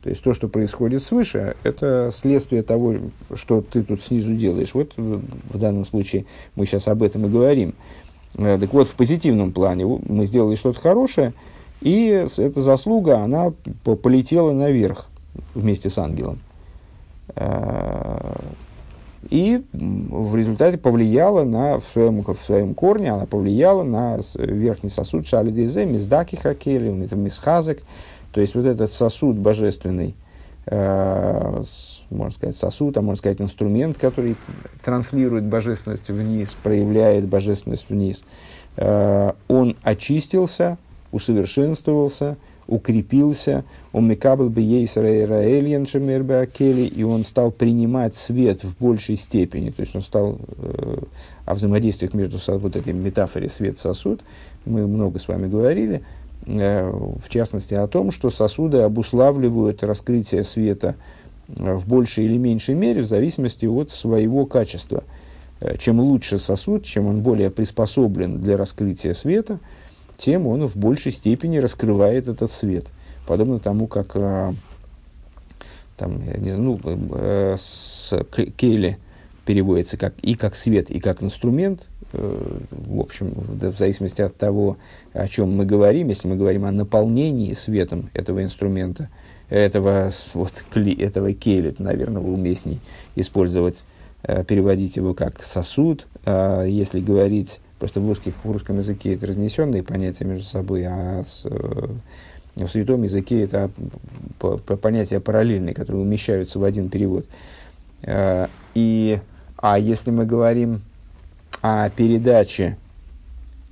То 0.04 0.10
есть 0.10 0.24
то, 0.24 0.34
что 0.34 0.48
происходит 0.48 1.04
свыше, 1.04 1.56
это 1.64 2.10
следствие 2.14 2.64
того, 2.64 2.96
что 3.34 3.62
ты 3.62 3.84
тут 3.84 4.02
снизу 4.02 4.34
делаешь. 4.34 4.74
Вот 4.74 4.94
в 4.96 5.58
данном 5.58 5.86
случае 5.86 6.26
мы 6.56 6.66
сейчас 6.66 6.88
об 6.88 7.04
этом 7.04 7.26
и 7.26 7.30
говорим. 7.30 7.74
Э, 8.36 8.58
так 8.60 8.74
вот, 8.74 8.88
в 8.88 8.96
позитивном 8.96 9.52
плане 9.52 9.86
мы 9.86 10.26
сделали 10.26 10.56
что-то 10.56 10.80
хорошее, 10.80 11.34
и 11.82 12.26
эта 12.38 12.62
заслуга, 12.62 13.20
она 13.20 13.52
полетела 13.84 14.52
наверх 14.52 15.08
вместе 15.54 15.90
с 15.90 15.98
ангелом. 15.98 16.40
Э, 17.36 18.36
и 19.30 19.62
в 19.74 20.36
результате 20.36 20.78
повлияла 20.78 21.44
на, 21.44 21.80
в 21.80 21.84
своем, 21.92 22.24
в 22.24 22.38
своем 22.42 22.74
корне, 22.74 23.12
она 23.12 23.26
повлияла 23.26 23.84
на 23.84 24.20
верхний 24.36 24.90
сосуд 24.90 25.28
шалидезе, 25.28 25.86
миздаки 25.86 26.38
хакели, 26.38 26.90
мисхазек. 26.90 27.84
То 28.32 28.42
есть 28.42 28.56
вот 28.56 28.66
этот 28.66 28.94
сосуд 28.94 29.38
божественный, 29.38 30.16
э, 30.66 31.64
можно 32.10 32.32
сказать, 32.32 32.56
сосуд, 32.56 32.98
а 32.98 33.02
можно 33.02 33.18
сказать, 33.18 33.42
инструмент, 33.42 33.98
который 33.98 34.36
транслирует 34.84 35.46
божественность 35.46 36.10
вниз, 36.10 36.56
проявляет 36.62 37.28
божественность 37.28 37.88
вниз, 37.90 38.24
э, 38.78 39.32
он 39.48 39.76
очистился, 39.84 40.78
усовершенствовался, 41.12 42.38
укрепился, 42.70 43.64
он 43.92 44.08
мекабл 44.08 44.50
бы 44.50 44.62
ейсраэльен 44.62 45.88
шемербе 45.88 46.48
и 46.86 47.04
он 47.04 47.26
стал 47.26 47.52
принимать 47.52 48.16
свет 48.16 48.64
в 48.64 48.78
большей 48.78 49.16
степени, 49.16 49.72
то 49.72 49.82
есть 49.82 49.96
он 49.96 50.04
стал 50.04 50.38
э, 50.58 50.98
о 51.46 51.56
взаимодействиях 51.56 52.14
между 52.14 52.38
вот 52.60 52.76
этой 52.76 52.94
метафоре 52.94 53.50
свет-сосуд, 53.50 54.22
мы 54.66 54.86
много 54.88 55.18
с 55.18 55.28
вами 55.28 55.48
говорили, 55.48 56.04
в 56.46 57.30
частности 57.30 57.74
о 57.74 57.88
том, 57.88 58.12
что 58.12 58.30
сосуды 58.30 58.80
обуславливают 58.80 59.84
раскрытие 59.84 60.44
света 60.44 60.96
э, 61.48 61.74
в 61.76 61.88
большей 61.88 62.26
или 62.26 62.38
меньшей 62.38 62.76
мере 62.76 63.02
в 63.02 63.06
зависимости 63.06 63.66
от 63.66 63.92
своего 63.92 64.46
качества. 64.46 65.04
Э, 65.60 65.78
чем 65.78 66.00
лучше 66.00 66.40
сосуд, 66.40 66.86
чем 66.86 67.08
он 67.08 67.22
более 67.22 67.52
приспособлен 67.52 68.40
для 68.40 68.58
раскрытия 68.58 69.14
света– 69.14 69.60
тем 70.20 70.48
он 70.48 70.68
в 70.68 70.76
большей 70.76 71.12
степени 71.12 71.58
раскрывает 71.58 72.28
этот 72.28 72.52
свет. 72.52 72.86
Подобно 73.26 73.60
тому, 73.60 73.88
как 73.88 74.12
э, 74.16 74.54
там, 75.98 76.20
не 76.20 76.52
знаю, 76.52 76.62
ну, 76.62 76.80
э, 76.84 77.56
с 77.58 78.14
Кейли 78.58 78.98
переводится 79.46 79.98
как, 79.98 80.14
и 80.22 80.36
как 80.36 80.56
свет, 80.56 80.92
и 80.92 81.00
как 81.00 81.24
инструмент. 81.24 81.88
Э, 82.12 82.60
в 82.72 83.00
общем, 83.00 83.34
в, 83.36 83.78
зависимости 83.78 84.22
от 84.22 84.36
того, 84.36 84.78
о 85.14 85.28
чем 85.28 85.56
мы 85.56 85.66
говорим, 85.66 86.10
если 86.10 86.28
мы 86.28 86.36
говорим 86.36 86.66
о 86.66 86.72
наполнении 86.72 87.54
светом 87.54 88.10
этого 88.14 88.44
инструмента, 88.44 89.10
этого, 89.50 90.12
вот, 90.34 90.54
этого 90.76 91.34
Кейли, 91.34 91.76
наверное, 91.78 92.22
уместней 92.22 92.80
использовать, 93.16 93.84
э, 94.24 94.44
переводить 94.44 94.96
его 94.96 95.14
как 95.14 95.44
сосуд. 95.44 96.08
А 96.26 96.64
если 96.64 97.00
говорить 97.00 97.60
Просто 97.78 98.02
в, 98.02 98.08
русских, 98.10 98.34
в 98.44 98.52
русском 98.52 98.80
языке 98.80 99.14
это 99.14 99.28
разнесенные 99.28 99.84
понятия 99.84 100.26
между 100.26 100.46
собой, 100.46 100.84
а 100.86 101.24
с, 101.26 101.46
э, 101.46 101.88
в 102.56 102.68
святом 102.68 103.04
языке 103.04 103.42
это 103.42 103.72
понятия 104.82 105.22
параллельные, 105.22 105.74
которые 105.74 106.02
умещаются 106.02 106.60
в 106.60 106.66
один 106.66 106.90
перевод. 106.90 107.26
И, 108.76 109.20
а 109.56 109.80
если 109.80 110.12
мы 110.12 110.26
говорим 110.26 110.82
о 111.62 111.90
передаче 111.90 112.78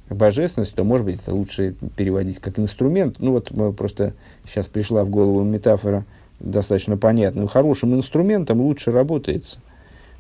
божественности, 0.09 0.73
то, 0.73 0.83
может 0.83 1.05
быть, 1.05 1.19
это 1.21 1.33
лучше 1.33 1.75
переводить 1.95 2.39
как 2.39 2.59
инструмент. 2.59 3.17
Ну, 3.19 3.31
вот 3.31 3.51
просто 3.75 4.13
сейчас 4.45 4.67
пришла 4.67 5.03
в 5.03 5.09
голову 5.09 5.43
метафора 5.43 6.05
достаточно 6.39 6.97
понятная. 6.97 7.47
Хорошим 7.47 7.95
инструментом 7.95 8.61
лучше 8.61 8.91
работается. 8.91 9.59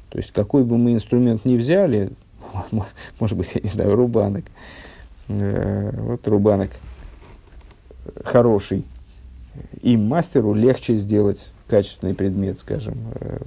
То 0.09 0.17
есть, 0.17 0.31
какой 0.31 0.63
бы 0.63 0.77
мы 0.77 0.93
инструмент 0.93 1.45
ни 1.45 1.57
взяли, 1.57 2.11
может 3.19 3.37
быть, 3.37 3.51
я 3.55 3.61
не 3.61 3.69
знаю, 3.69 3.95
рубанок. 3.95 4.45
Э, 5.27 5.91
вот 6.01 6.27
рубанок 6.27 6.71
хороший, 8.23 8.83
им, 9.81 10.07
мастеру, 10.07 10.53
легче 10.53 10.95
сделать 10.95 11.53
качественный 11.67 12.13
предмет, 12.13 12.57
скажем. 12.57 12.95
Э, 13.15 13.37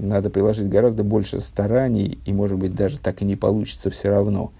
надо 0.00 0.30
приложить 0.30 0.68
гораздо 0.68 1.04
больше 1.04 1.40
стараний, 1.40 2.18
и, 2.24 2.32
может 2.32 2.58
быть, 2.58 2.74
даже 2.74 2.98
так 2.98 3.22
и 3.22 3.24
не 3.24 3.36
получится 3.36 3.90
все 3.90 4.10
равно, 4.10 4.52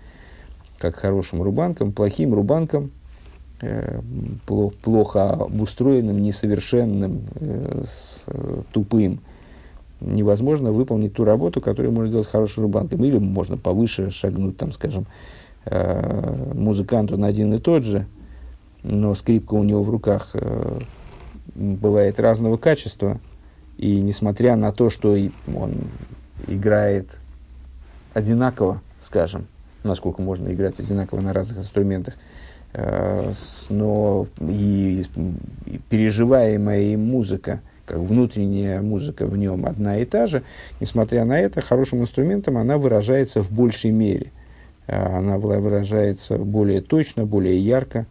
как 0.79 0.95
хорошим 0.95 1.43
рубанкам, 1.43 1.93
плохим 1.93 2.35
рубанкам, 2.35 2.91
э, 3.61 4.01
плохо 4.47 5.31
обустроенным, 5.31 6.21
несовершенным, 6.23 7.23
э, 7.37 7.83
тупым, 8.73 9.21
невозможно 10.01 10.71
выполнить 10.71 11.15
ту 11.15 11.25
работу, 11.25 11.61
которую 11.61 11.93
можно 11.93 12.13
делать 12.13 12.29
хорошим 12.29 12.65
рубанком. 12.65 13.05
Или 13.05 13.19
можно 13.19 13.57
повыше 13.57 14.11
шагнуть, 14.11 14.57
там, 14.57 14.73
скажем, 14.73 15.07
музыканту 16.55 17.19
на 17.19 17.27
один 17.27 17.53
и 17.53 17.59
тот 17.59 17.83
же, 17.83 18.07
но 18.83 19.15
скрипка 19.15 19.53
у 19.53 19.65
него 19.65 19.83
в 19.83 19.91
руках 19.91 20.35
бывает 21.59 22.21
разного 22.21 22.57
качества, 22.57 23.21
и 23.77 24.01
несмотря 24.01 24.57
на 24.57 24.73
то, 24.73 24.91
что 24.91 25.17
он 25.55 25.75
играет 26.47 27.09
одинаково, 28.15 28.81
скажем, 29.01 29.47
насколько 29.83 30.23
можно 30.23 30.53
играть 30.53 30.79
одинаково 30.79 31.21
на 31.21 31.33
разных 31.33 31.59
инструментах, 31.59 32.15
э, 32.73 33.33
но 33.69 34.27
и, 34.41 35.05
переживаемая 35.89 36.81
им 36.83 37.07
музыка, 37.07 37.61
как 37.87 37.99
внутренняя 37.99 38.83
музыка 38.83 39.27
в 39.27 39.37
нем 39.37 39.67
одна 39.67 39.99
и 39.99 40.05
та 40.05 40.27
же, 40.27 40.43
несмотря 40.81 41.25
на 41.25 41.39
это, 41.41 41.61
хорошим 41.61 42.03
инструментом 42.03 42.59
она 42.59 42.79
выражается 42.79 43.43
в 43.43 43.51
большей 43.51 43.91
мере. 43.91 44.33
Э, 44.87 45.19
она 45.19 45.39
выражается 45.39 46.39
более 46.39 46.83
точно, 46.83 47.25
более 47.25 47.59
ярко, 47.59 48.07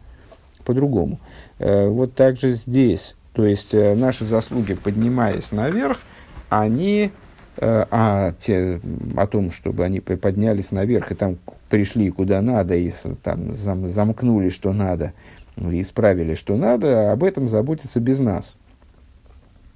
по-другому. 0.64 1.18
Э, 1.58 1.88
вот 1.88 2.14
так 2.14 2.36
же 2.36 2.54
здесь 2.54 3.16
то 3.32 3.44
есть 3.44 3.74
э, 3.74 3.94
наши 3.94 4.24
заслуги, 4.24 4.74
поднимаясь 4.74 5.52
наверх, 5.52 6.00
они 6.48 7.10
э, 7.56 7.84
а 7.90 8.32
те, 8.32 8.80
о 9.16 9.26
том, 9.26 9.50
чтобы 9.50 9.84
они 9.84 10.00
поднялись 10.00 10.70
наверх 10.70 11.12
и 11.12 11.14
там 11.14 11.38
пришли 11.68 12.10
куда 12.10 12.40
надо, 12.42 12.74
и 12.74 12.90
там 13.22 13.52
зам, 13.52 13.86
замкнули, 13.86 14.48
что 14.48 14.72
надо, 14.72 15.12
или 15.56 15.80
исправили, 15.80 16.34
что 16.34 16.56
надо, 16.56 17.12
об 17.12 17.24
этом 17.24 17.48
заботиться 17.48 18.00
без 18.00 18.20
нас. 18.20 18.56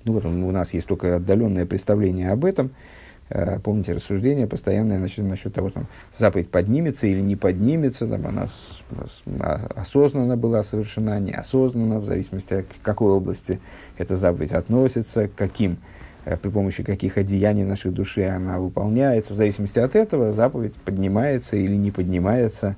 Ну, 0.05 0.15
вот 0.15 0.25
у 0.25 0.51
нас 0.51 0.75
есть 0.75 0.87
только 0.87 1.17
отдаленное 1.17 1.67
представление 1.67 2.31
об 2.31 2.45
этом, 2.45 2.71
помните 3.63 3.93
рассуждение 3.93 4.47
постоянное 4.47 4.99
насчет, 4.99 5.25
насчет 5.25 5.55
того, 5.55 5.71
там, 5.71 5.87
заповедь 6.13 6.51
поднимется 6.51 7.07
или 7.07 7.21
не 7.21 7.37
поднимется, 7.37 8.07
там, 8.07 8.27
она 8.27 8.47
с, 8.47 8.83
с, 9.07 9.23
осознанно 9.75 10.37
была 10.37 10.63
совершена, 10.63 11.19
неосознанно, 11.19 11.99
в 11.99 12.05
зависимости 12.05 12.55
от 12.55 12.67
какой 12.83 13.13
области 13.13 13.61
эта 13.97 14.17
заповедь 14.17 14.53
относится, 14.53 15.29
каким, 15.29 15.79
э, 16.25 16.37
при 16.37 16.51
помощи 16.51 16.83
каких 16.83 17.17
одеяний 17.17 17.65
нашей 17.65 17.91
души 17.91 18.25
она 18.25 18.59
выполняется. 18.59 19.33
В 19.33 19.37
зависимости 19.37 19.79
от 19.79 19.97
этого 19.97 20.33
заповедь 20.33 20.75
поднимается 20.75 21.57
или 21.57 21.75
не 21.75 21.91
поднимается, 21.91 22.77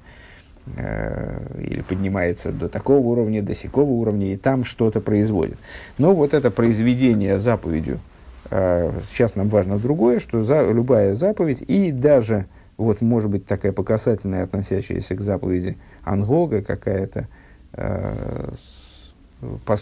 э, 0.76 1.58
или 1.58 1.82
поднимается 1.82 2.52
до 2.52 2.68
такого 2.68 3.04
уровня, 3.06 3.42
до 3.42 3.54
сякого 3.54 3.90
уровня, 3.90 4.32
и 4.32 4.36
там 4.36 4.64
что-то 4.64 5.00
производит. 5.00 5.58
Но 5.98 6.14
вот 6.14 6.32
это 6.32 6.50
произведение 6.50 7.38
заповедью, 7.38 7.98
а, 7.98 8.13
сейчас 8.54 9.34
нам 9.34 9.48
важно 9.48 9.78
другое, 9.80 10.20
что 10.20 10.44
за, 10.44 10.70
любая 10.70 11.14
заповедь, 11.14 11.64
и 11.66 11.90
даже, 11.90 12.46
вот, 12.76 13.00
может 13.00 13.28
быть, 13.28 13.46
такая 13.46 13.72
показательная, 13.72 14.44
относящаяся 14.44 15.16
к 15.16 15.20
заповеди 15.20 15.76
Ангога, 16.04 16.62
какая-то 16.62 17.26
э, 17.72 18.52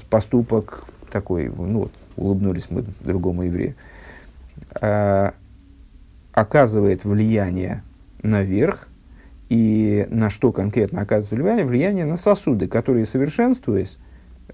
поступок 0.08 0.84
такой, 1.10 1.50
ну, 1.50 1.80
вот, 1.80 1.92
улыбнулись 2.16 2.70
мы 2.70 2.82
другому 3.00 3.42
еврею, 3.42 3.74
э, 4.80 5.32
оказывает 6.32 7.04
влияние 7.04 7.82
наверх, 8.22 8.88
и 9.50 10.06
на 10.08 10.30
что 10.30 10.50
конкретно 10.50 11.02
оказывает 11.02 11.42
влияние? 11.42 11.66
Влияние 11.66 12.04
на 12.06 12.16
сосуды, 12.16 12.68
которые, 12.68 13.04
совершенствуясь, 13.04 13.98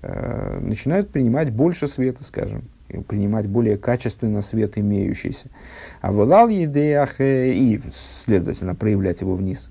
э, 0.02 0.58
начинают 0.60 1.10
принимать 1.10 1.52
больше 1.52 1.86
света, 1.86 2.24
скажем, 2.24 2.64
принимать 3.06 3.46
более 3.46 3.76
качественно 3.76 4.42
свет 4.42 4.78
имеющийся. 4.78 5.48
А 6.00 6.12
волал 6.12 6.48
едеях 6.48 7.16
и, 7.20 7.80
следовательно, 7.92 8.74
проявлять 8.74 9.20
его 9.20 9.34
вниз. 9.34 9.70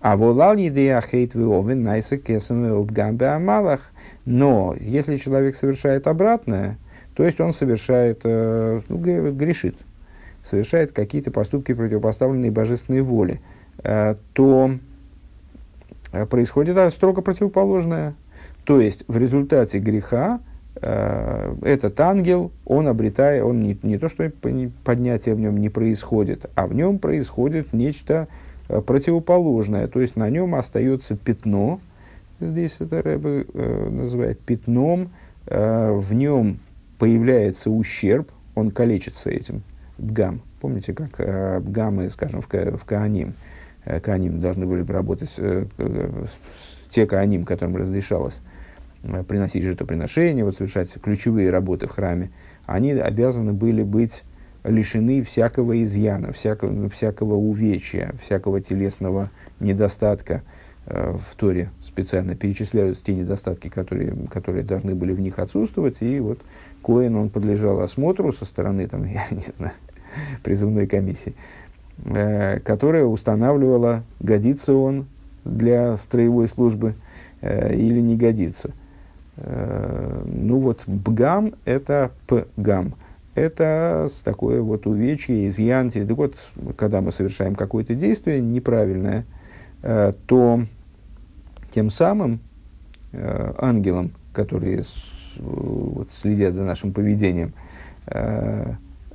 А 0.00 0.16
волал 0.16 0.56
едеях 0.56 1.14
эйт 1.14 1.34
виовен 1.34 1.82
найса 1.82 2.18
кесам 2.18 2.84
гамбе 2.86 3.26
амалах. 3.26 3.92
Но 4.24 4.74
если 4.78 5.16
человек 5.16 5.56
совершает 5.56 6.06
обратное, 6.06 6.78
то 7.14 7.24
есть 7.24 7.40
он 7.40 7.52
совершает, 7.52 8.20
э, 8.24 8.80
ну, 8.88 8.98
грешит, 8.98 9.76
совершает 10.42 10.92
какие-то 10.92 11.30
поступки, 11.30 11.74
противопоставленные 11.74 12.50
божественной 12.50 13.02
воле, 13.02 13.40
э, 13.84 14.16
то 14.32 14.72
э, 16.12 16.26
происходит 16.26 16.92
строго 16.92 17.22
противоположное. 17.22 18.14
То 18.64 18.80
есть 18.80 19.04
в 19.08 19.16
результате 19.16 19.78
греха 19.78 20.40
этот 20.80 22.00
ангел, 22.00 22.50
он 22.64 22.88
обретает, 22.88 23.42
он 23.44 23.60
не, 23.60 23.78
не 23.82 23.98
то, 23.98 24.08
что 24.08 24.30
поднятие 24.84 25.34
в 25.34 25.40
нем 25.40 25.58
не 25.58 25.68
происходит, 25.68 26.50
а 26.54 26.66
в 26.66 26.74
нем 26.74 26.98
происходит 26.98 27.72
нечто 27.72 28.26
э, 28.68 28.80
противоположное, 28.80 29.86
то 29.86 30.00
есть 30.00 30.16
на 30.16 30.30
нем 30.30 30.54
остается 30.54 31.16
пятно, 31.16 31.78
здесь 32.40 32.76
это 32.80 33.02
Рэбе 33.02 33.46
э, 33.52 33.88
называет 33.90 34.40
пятном, 34.40 35.10
э, 35.46 35.92
в 35.92 36.14
нем 36.14 36.58
появляется 36.98 37.70
ущерб, 37.70 38.30
он 38.54 38.70
калечится 38.70 39.30
этим, 39.30 39.62
бгам. 39.98 40.40
Помните, 40.60 40.94
как 40.94 41.18
э, 41.18 41.60
бгамы, 41.60 42.08
скажем, 42.08 42.40
в, 42.40 42.48
Кааним, 42.48 43.34
э, 43.84 44.00
Кааним 44.00 44.40
должны 44.40 44.64
были 44.64 44.90
работать, 44.90 45.34
э, 45.36 45.66
э, 45.76 46.24
те 46.90 47.06
Кааним, 47.06 47.44
которым 47.44 47.76
разрешалось 47.76 48.40
Э, 48.40 48.51
приносить 49.26 49.62
жертвоприношения, 49.62 50.44
вот 50.44 50.56
совершать 50.56 50.92
ключевые 51.00 51.50
работы 51.50 51.86
в 51.86 51.90
храме, 51.90 52.30
они 52.66 52.92
обязаны 52.92 53.52
были 53.52 53.82
быть 53.82 54.22
лишены 54.64 55.22
всякого 55.22 55.82
изъяна, 55.82 56.32
всякого, 56.32 56.88
всякого 56.88 57.34
увечья, 57.34 58.14
всякого 58.20 58.60
телесного 58.60 59.30
недостатка. 59.58 60.42
Э, 60.86 61.16
в 61.18 61.34
Торе 61.34 61.70
специально 61.82 62.36
перечисляются 62.36 63.04
те 63.04 63.14
недостатки, 63.14 63.68
которые, 63.68 64.14
которые 64.30 64.62
должны 64.62 64.94
были 64.94 65.12
в 65.12 65.20
них 65.20 65.38
отсутствовать. 65.40 66.00
И 66.00 66.20
вот 66.20 66.38
Коин, 66.82 67.16
он 67.16 67.30
подлежал 67.30 67.80
осмотру 67.80 68.30
со 68.30 68.44
стороны, 68.44 68.86
там, 68.86 69.04
я 69.04 69.24
не 69.30 69.44
знаю, 69.56 69.74
призывной 70.44 70.86
комиссии, 70.86 71.34
э, 72.04 72.60
которая 72.60 73.04
устанавливала, 73.04 74.04
годится 74.20 74.74
он 74.74 75.06
для 75.44 75.96
строевой 75.96 76.46
службы 76.46 76.94
или 77.42 78.00
не 78.00 78.16
годится– 78.16 78.70
Э, 78.81 78.81
ну 79.36 80.58
вот 80.58 80.82
бгам– 80.86 81.54
это 81.64 82.10
пгам. 82.26 82.94
Это 83.34 84.08
такое 84.24 84.60
вот 84.60 84.86
увечье, 84.86 85.46
изъян. 85.46 85.88
Так 85.88 86.10
вот, 86.10 86.34
когда 86.76 87.00
мы 87.00 87.12
совершаем 87.12 87.54
какое-то 87.54 87.94
действие 87.94 88.40
неправильное, 88.40 89.24
э, 89.82 90.12
то 90.26 90.60
тем 91.70 91.88
самым 91.88 92.40
э, 93.12 93.54
ангелам, 93.56 94.12
которые 94.34 94.82
вот, 95.38 96.12
следят 96.12 96.52
за 96.52 96.64
нашим 96.64 96.92
поведением, 96.92 97.54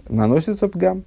наносится 0.09 0.67
пгам. 0.67 1.03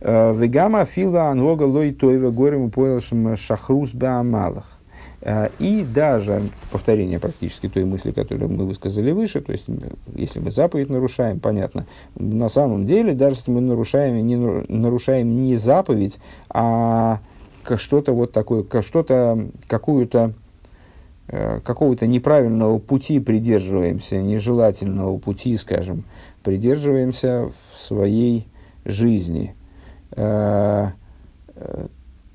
Вегама 0.00 0.84
фила 0.86 1.28
анлога 1.28 1.64
лой 1.64 1.92
тойва 1.92 2.30
горем 2.30 2.70
пойлшим 2.70 3.36
шахрус 3.36 3.92
баамалах. 3.92 4.79
А, 5.22 5.50
и 5.58 5.84
даже 5.84 6.48
повторение 6.70 7.18
практически 7.18 7.68
той 7.68 7.84
мысли, 7.84 8.10
которую 8.10 8.50
мы 8.50 8.64
высказали 8.64 9.10
выше, 9.10 9.42
то 9.42 9.52
есть 9.52 9.66
если 10.14 10.40
мы 10.40 10.50
заповедь 10.50 10.88
нарушаем, 10.88 11.40
понятно, 11.40 11.86
на 12.14 12.48
самом 12.48 12.86
деле, 12.86 13.12
даже 13.12 13.36
если 13.36 13.50
мы 13.50 13.60
нарушаем 13.60 14.26
не, 14.26 14.36
нарушаем 14.36 15.42
не 15.42 15.56
заповедь, 15.56 16.18
а 16.48 17.20
что-то 17.76 18.12
вот 18.12 18.32
такое, 18.32 18.64
что-то, 18.80 19.46
какую-то, 19.68 20.32
э, 21.28 21.60
какого-то 21.60 22.06
неправильного 22.06 22.78
пути 22.78 23.20
придерживаемся, 23.20 24.22
нежелательного 24.22 25.18
пути, 25.18 25.56
скажем, 25.58 26.04
придерживаемся 26.42 27.50
в 27.74 27.78
своей 27.78 28.48
жизни, 28.86 29.54
э, 30.12 30.86
э, 31.56 31.86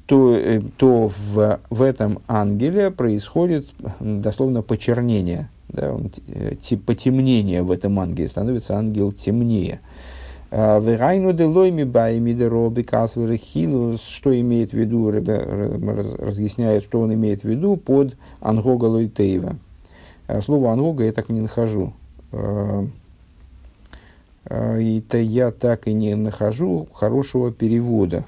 то, 0.06 0.36
э, 0.36 0.62
то 0.78 1.08
в, 1.08 1.60
в 1.70 1.82
этом 1.82 2.20
ангеле 2.28 2.92
происходит 2.92 3.68
дословно 4.00 4.62
почернение, 4.62 5.50
да, 5.70 5.94
он, 5.94 6.12
э, 6.28 6.56
потемнение 6.86 7.64
в 7.64 7.72
этом 7.72 8.00
ангеле, 8.00 8.28
становится 8.28 8.78
ангел 8.78 9.12
темнее. 9.12 9.80
А, 10.52 10.80
Верайну 10.80 11.34
делойми 11.34 11.84
байми 11.84 12.34
дероби 12.34 12.84
касверехилу, 12.84 13.98
что 13.98 14.40
имеет 14.40 14.72
в 14.72 14.74
виду, 14.74 15.10
разъясняет, 15.10 16.84
что 16.84 17.02
он 17.02 17.14
имеет 17.14 17.42
в 17.42 17.46
виду 17.46 17.76
под 17.76 18.16
ангога 18.42 18.86
лойтейва. 18.86 19.58
А, 20.28 20.42
слово 20.42 20.72
ангога 20.72 21.04
я 21.04 21.12
так 21.12 21.30
не 21.30 21.42
нахожу 21.42 21.94
э, 22.32 22.86
и 24.80 25.04
то 25.10 25.18
я 25.18 25.52
так 25.52 25.88
и 25.88 25.94
не 25.94 26.16
нахожу 26.16 26.88
хорошего 26.94 27.52
перевода 27.52 28.24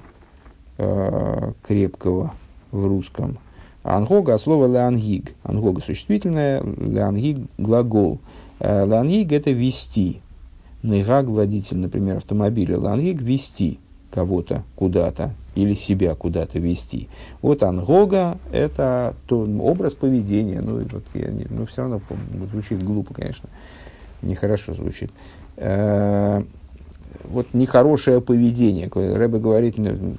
крепкого 1.66 2.34
в 2.70 2.86
русском. 2.86 3.38
Ангога 3.82 4.34
от 4.34 4.40
слова 4.40 4.66
леангиг. 4.66 5.34
Ангога 5.42 5.80
существительное, 5.80 6.62
леангиг 6.62 7.38
глагол. 7.58 8.20
Леангиг 8.60 9.32
это 9.32 9.50
вести. 9.50 10.20
Нейгаг 10.82 11.26
водитель, 11.26 11.78
например, 11.78 12.18
автомобиля. 12.18 12.76
Леангиг 12.76 13.20
вести 13.20 13.78
кого-то 14.10 14.64
куда-то 14.76 15.32
или 15.54 15.74
себя 15.74 16.14
куда-то 16.14 16.58
вести. 16.58 17.08
Вот 17.42 17.62
ангога– 17.62 18.38
это 18.52 19.14
то, 19.26 19.40
образ 19.60 19.94
поведения. 19.94 20.60
Ну, 20.60 20.84
вот 20.90 21.04
я 21.14 21.28
не, 21.28 21.46
ну, 21.50 21.66
все 21.66 21.82
равно 21.82 22.00
звучит 22.50 22.82
глупо, 22.82 23.12
конечно. 23.14 23.48
Нехорошо 24.22 24.74
звучит. 24.74 25.10
Э, 25.56 26.42
вот 27.24 27.52
нехорошее 27.54 28.20
поведение. 28.20 28.88
Рэбе 28.88 29.38
говорит, 29.38 29.78
ну, 29.78 30.16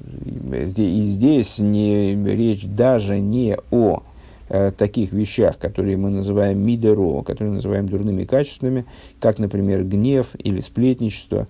и 0.00 1.02
здесь 1.04 1.58
не, 1.58 2.14
речь 2.14 2.64
даже 2.64 3.18
не 3.18 3.56
о 3.70 4.02
э, 4.48 4.72
таких 4.76 5.12
вещах, 5.12 5.58
которые 5.58 5.96
мы 5.96 6.10
называем 6.10 6.58
мидеро, 6.58 7.22
которые 7.22 7.54
называем 7.54 7.88
дурными 7.88 8.24
качествами, 8.24 8.84
как, 9.20 9.38
например, 9.38 9.84
гнев 9.84 10.28
или 10.38 10.60
сплетничество, 10.60 11.48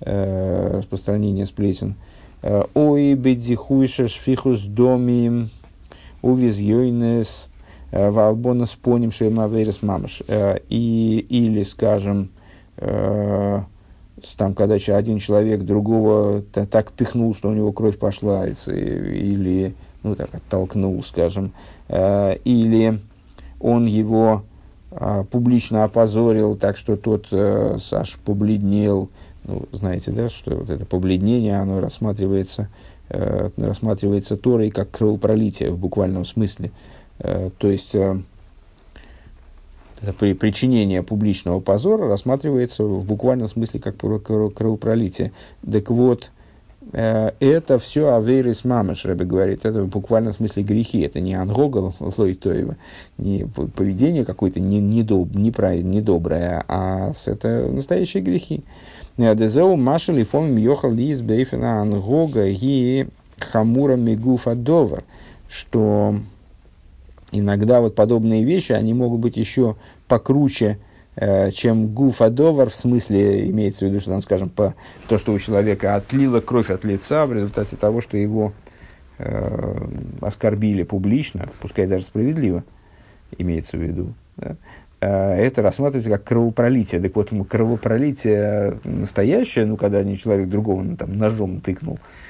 э, 0.00 0.78
распространение 0.78 1.46
сплетен– 1.46 1.94
Ой, 2.74 3.14
бедихуйша 3.14 4.08
шфихус 4.08 4.60
доми 4.62 5.48
увизьёйнес 6.22 7.48
валбона 7.90 8.66
споним 8.66 9.10
шемаверес 9.10 9.82
мамаш. 9.82 10.22
И, 10.68 11.26
или, 11.28 11.62
скажем, 11.62 12.30
там, 14.36 14.54
когда 14.54 14.74
один 14.74 15.18
человек 15.18 15.62
другого 15.62 16.42
так 16.42 16.92
пихнул, 16.92 17.34
что 17.34 17.50
у 17.50 17.54
него 17.54 17.72
кровь 17.72 17.98
пошла, 17.98 18.46
или, 18.46 19.74
ну, 20.02 20.14
так, 20.14 20.34
оттолкнул, 20.34 21.02
скажем, 21.04 21.52
или 21.88 22.98
он 23.60 23.86
его 23.86 24.42
публично 25.30 25.84
опозорил, 25.84 26.56
так 26.56 26.76
что 26.76 26.96
тот 26.96 27.28
аж 27.32 28.16
побледнел, 28.24 29.10
ну, 29.46 29.62
знаете, 29.72 30.10
да, 30.10 30.28
что 30.28 30.56
вот 30.56 30.70
это 30.70 30.84
побледнение, 30.84 31.60
оно 31.60 31.80
рассматривается, 31.80 32.68
э, 33.08 33.50
рассматривается 33.56 34.36
Торой 34.36 34.70
как 34.70 34.90
кровопролитие 34.90 35.70
в 35.70 35.78
буквальном 35.78 36.24
смысле. 36.24 36.72
Э, 37.20 37.50
то 37.56 37.70
есть, 37.70 37.94
э, 37.94 38.20
при 40.18 40.34
причинение 40.34 41.02
публичного 41.02 41.60
позора 41.60 42.08
рассматривается 42.08 42.84
в 42.84 43.04
буквальном 43.04 43.48
смысле 43.48 43.80
как 43.80 43.96
кровопролитие. 43.96 45.32
Так 45.70 45.90
вот, 45.90 46.30
э, 46.92 47.30
это 47.40 47.78
все 47.78 48.14
аверис 48.14 48.64
мамыш, 48.64 49.04
Рэбе 49.04 49.24
говорит, 49.24 49.64
это 49.64 49.82
в 49.82 49.88
буквальном 49.88 50.32
смысле 50.32 50.62
грехи, 50.62 51.00
это 51.00 51.20
не 51.20 51.34
ангогал 51.34 51.94
лойтоева, 51.98 52.76
не 53.18 53.46
поведение 53.74 54.24
какое-то 54.24 54.60
не, 54.60 54.80
недоб, 54.80 55.34
неправильное, 55.34 55.96
недоброе, 55.96 56.64
а 56.68 57.12
это 57.26 57.68
настоящие 57.70 58.22
грехи. 58.22 58.64
Дезеу 59.16 59.76
машали 59.76 60.24
фом 60.24 60.56
йохал 60.56 60.92
из 60.92 61.22
бейфена 61.22 61.80
ангога 61.80 62.46
и 62.46 63.06
хамура 63.38 63.96
мигуфа 63.96 64.54
довар, 64.54 65.04
что 65.48 66.16
иногда 67.32 67.80
вот 67.80 67.94
подобные 67.94 68.44
вещи, 68.44 68.72
они 68.72 68.94
могут 68.94 69.20
быть 69.20 69.36
еще 69.36 69.76
покруче, 70.08 70.78
э, 71.16 71.50
чем 71.50 71.88
гуфадовар, 71.88 72.70
в 72.70 72.74
смысле, 72.74 73.48
имеется 73.50 73.86
в 73.86 73.88
виду, 73.88 74.00
что 74.00 74.10
там, 74.10 74.22
скажем, 74.22 74.48
по, 74.48 74.74
то, 75.08 75.18
что 75.18 75.32
у 75.32 75.38
человека 75.38 75.96
отлила 75.96 76.40
кровь 76.40 76.70
от 76.70 76.84
лица 76.84 77.26
в 77.26 77.32
результате 77.32 77.76
того, 77.76 78.00
что 78.00 78.16
его 78.16 78.52
э, 79.18 79.88
оскорбили 80.20 80.82
публично, 80.82 81.48
пускай 81.60 81.86
даже 81.86 82.04
справедливо, 82.04 82.64
имеется 83.38 83.76
в 83.76 83.80
виду. 83.80 84.14
Да? 84.36 84.56
Э, 85.00 85.34
это 85.34 85.62
рассматривается 85.62 86.10
как 86.10 86.24
кровопролитие. 86.24 87.00
Так 87.00 87.16
вот, 87.16 87.30
кровопролитие 87.48 88.78
настоящее, 88.84 89.66
ну, 89.66 89.76
когда 89.76 90.02
не 90.02 90.18
человек 90.18 90.48
другого 90.48 90.82
ну, 90.82 90.96
там, 90.96 91.16
ножом 91.18 91.60
тыкнул, 91.60 91.98
э, 91.98 92.25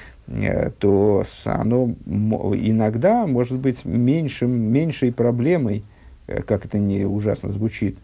то 0.79 1.23
оно 1.45 1.95
иногда 2.05 3.25
может 3.25 3.57
быть 3.57 3.85
меньшим, 3.85 4.51
меньшей 4.51 5.13
проблемой, 5.13 5.83
э, 6.27 6.41
как 6.41 6.65
это 6.65 6.77
не 6.77 7.05
ужасно 7.05 7.49
звучит, 7.49 7.97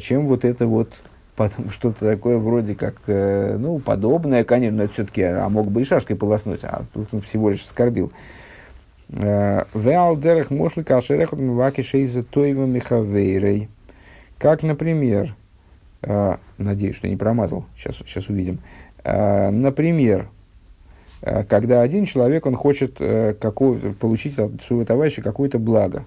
чем 0.00 0.26
вот 0.26 0.44
это 0.44 0.66
вот 0.66 0.92
что-то 1.70 1.98
такое 2.12 2.38
вроде 2.38 2.74
как, 2.74 2.94
ну, 3.06 3.78
подобное, 3.78 4.44
конечно, 4.44 4.82
это 4.82 4.92
все-таки, 4.92 5.22
а 5.22 5.48
мог 5.48 5.70
бы 5.70 5.82
и 5.82 5.84
шашкой 5.84 6.16
полоснуть, 6.16 6.60
а 6.62 6.84
тут 6.94 7.08
он 7.12 7.20
всего 7.20 7.50
лишь 7.50 7.62
оскорбил. 7.62 8.12
Веалдерах 9.08 10.50
мошлика 10.50 10.96
ашерехот 10.96 11.38
мваки 11.38 11.82
шейза 11.82 12.22
тоева 12.22 12.64
михавейрей. 12.64 13.68
Как, 14.38 14.62
например, 14.62 15.34
э, 16.02 16.36
надеюсь, 16.58 16.96
что 16.96 17.08
не 17.08 17.16
промазал, 17.16 17.64
сейчас, 17.76 17.96
сейчас 17.96 18.28
увидим. 18.28 18.58
Э, 19.02 19.50
например, 19.50 20.22
э, 20.22 20.35
когда 21.48 21.82
один 21.82 22.06
человек, 22.06 22.46
он 22.46 22.54
хочет 22.54 22.96
э, 23.00 23.34
какой, 23.34 23.78
получить 23.94 24.38
от 24.38 24.62
своего 24.62 24.84
товарища 24.84 25.22
какое-то 25.22 25.58
благо. 25.58 26.04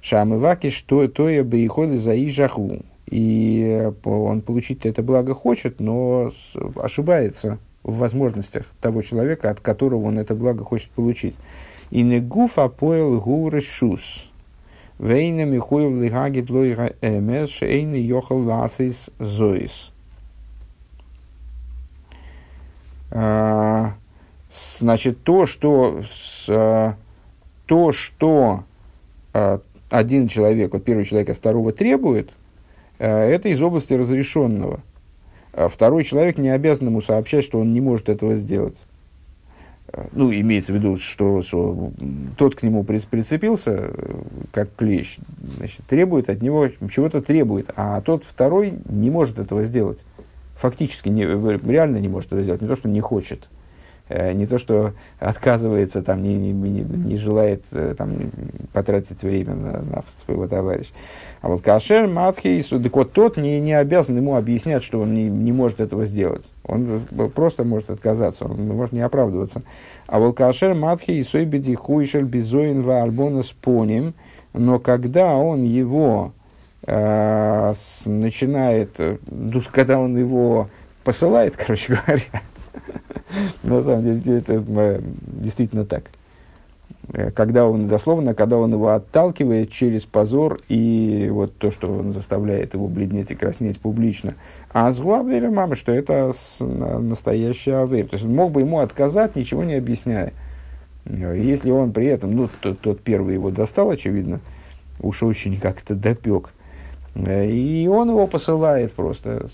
Шамываки, 0.00 0.70
что 0.70 1.06
то 1.06 1.28
я 1.28 1.44
бы 1.44 1.58
и 1.60 1.96
за 1.96 2.16
ижаху. 2.16 2.80
И 3.06 3.64
э, 3.64 3.92
он 4.08 4.40
получить 4.40 4.86
это 4.86 5.02
благо 5.02 5.34
хочет, 5.34 5.78
но 5.78 6.32
ошибается 6.76 7.58
в 7.84 7.98
возможностях 7.98 8.66
того 8.80 9.02
человека, 9.02 9.50
от 9.50 9.60
которого 9.60 10.06
он 10.06 10.18
это 10.18 10.34
благо 10.34 10.64
хочет 10.64 10.90
получить. 10.90 11.36
И 11.90 12.02
не 12.02 12.18
гуфа 12.18 12.68
поел 12.68 13.20
гуры 13.20 13.60
шус. 13.60 14.30
Вейна 14.98 15.44
михуев 15.44 16.02
лихагит 16.02 16.50
лойга 16.50 16.92
эмес, 17.00 17.50
шейна 17.50 17.94
йохал 17.94 18.38
ласис 18.38 19.10
зоис. 19.18 19.92
А, 23.12 23.94
значит, 24.50 25.22
то, 25.22 25.46
что, 25.46 26.02
с, 26.12 26.96
то, 27.66 27.92
что 27.92 28.64
а, 29.32 29.60
один 29.88 30.28
человек, 30.28 30.72
вот 30.72 30.84
первый 30.84 31.04
человек 31.04 31.30
от 31.30 31.36
второго 31.36 31.72
требует, 31.72 32.30
а, 32.98 33.26
это 33.26 33.48
из 33.48 33.62
области 33.62 33.94
разрешенного. 33.94 34.80
Второй 35.52 36.04
человек 36.04 36.38
не 36.38 36.48
обязан 36.48 36.88
ему 36.88 37.00
сообщать, 37.00 37.44
что 37.44 37.58
он 37.58 37.72
не 37.72 37.80
может 37.80 38.08
этого 38.08 38.36
сделать 38.36 38.84
ну, 40.12 40.32
имеется 40.32 40.72
в 40.72 40.76
виду, 40.76 40.96
что, 40.96 41.42
что 41.42 41.92
тот 42.36 42.54
к 42.54 42.62
нему 42.62 42.84
прицепился, 42.84 43.90
как 44.52 44.74
клещ, 44.76 45.18
значит, 45.56 45.80
требует 45.86 46.28
от 46.28 46.42
него, 46.42 46.68
чего-то 46.92 47.22
требует, 47.22 47.70
а 47.76 48.00
тот 48.00 48.24
второй 48.24 48.74
не 48.88 49.10
может 49.10 49.38
этого 49.38 49.62
сделать. 49.64 50.04
Фактически, 50.56 51.08
не, 51.08 51.22
реально 51.24 51.96
не 51.98 52.08
может 52.08 52.28
этого 52.28 52.42
сделать, 52.42 52.62
не 52.62 52.68
то, 52.68 52.76
что 52.76 52.88
не 52.88 53.00
хочет. 53.00 53.48
Э, 54.10 54.32
не 54.32 54.44
то, 54.46 54.58
что 54.58 54.92
отказывается, 55.20 56.02
там, 56.02 56.24
не, 56.24 56.34
не, 56.34 56.50
не, 56.52 56.80
не 56.80 57.16
желает 57.16 57.62
э, 57.70 57.94
там, 57.96 58.12
потратить 58.72 59.22
время 59.22 59.54
на, 59.54 59.72
на 59.82 60.04
своего 60.24 60.48
товарища. 60.48 60.90
А 61.42 61.48
вот 61.48 61.62
кашер, 61.62 62.08
матхи, 62.08 62.60
так 62.68 62.96
вот 62.96 63.12
тот 63.12 63.36
не, 63.36 63.60
не 63.60 63.72
обязан 63.72 64.16
ему 64.16 64.34
объяснять, 64.34 64.82
что 64.82 65.00
он 65.00 65.14
не, 65.14 65.28
не 65.28 65.52
может 65.52 65.78
этого 65.78 66.06
сделать. 66.06 66.52
Он 66.64 67.02
просто 67.36 67.62
может 67.62 67.88
отказаться, 67.88 68.46
он 68.46 68.66
может 68.66 68.92
не 68.92 69.00
оправдываться. 69.00 69.62
А 70.08 70.18
вот 70.18 70.36
кашер, 70.36 70.74
матхи, 70.74 71.12
и 71.12 71.22
сойбеди 71.22 71.76
хуишель 71.76 72.24
безоин 72.24 72.82
ва 72.82 73.02
альбона 73.02 73.44
споним, 73.44 74.14
но 74.52 74.80
когда 74.80 75.36
он 75.36 75.62
его 75.62 76.32
э, 76.84 77.72
начинает, 78.06 78.90
э, 78.98 79.18
когда 79.70 80.00
он 80.00 80.16
его 80.16 80.68
посылает, 81.04 81.56
короче 81.64 81.94
говоря, 81.94 82.42
На 83.62 83.82
самом 83.82 84.20
деле 84.22 84.38
это 84.38 84.64
э, 84.66 85.00
действительно 85.26 85.84
так. 85.84 86.04
Э, 87.12 87.30
когда 87.30 87.66
он, 87.66 87.88
дословно, 87.88 88.34
когда 88.34 88.56
он 88.56 88.72
его 88.72 88.88
отталкивает 88.88 89.70
через 89.70 90.04
позор 90.04 90.60
и 90.68 91.28
вот 91.30 91.56
то, 91.56 91.70
что 91.70 91.92
он 91.92 92.12
заставляет 92.12 92.74
его 92.74 92.88
бледнеть 92.88 93.30
и 93.30 93.34
краснеть 93.34 93.80
публично. 93.80 94.34
А 94.72 94.92
с 94.92 95.00
Гуавера 95.00 95.50
мама, 95.50 95.74
что 95.74 95.92
это 95.92 96.32
настоящий 96.60 97.72
авер. 97.72 98.08
То 98.08 98.14
есть 98.14 98.24
он 98.24 98.34
мог 98.34 98.52
бы 98.52 98.60
ему 98.60 98.78
отказать, 98.78 99.36
ничего 99.36 99.64
не 99.64 99.74
объясняя. 99.74 100.32
Э, 101.04 101.36
если 101.36 101.70
он 101.70 101.92
при 101.92 102.06
этом, 102.06 102.34
ну, 102.34 102.48
тот, 102.60 102.80
тот 102.80 103.00
первый 103.00 103.34
его 103.34 103.50
достал, 103.50 103.90
очевидно, 103.90 104.40
уж 105.00 105.22
очень 105.22 105.58
как-то 105.58 105.94
допек. 105.94 106.50
И 107.16 107.90
он 107.90 108.10
его 108.10 108.28
посылает 108.28 108.92
просто 108.92 109.48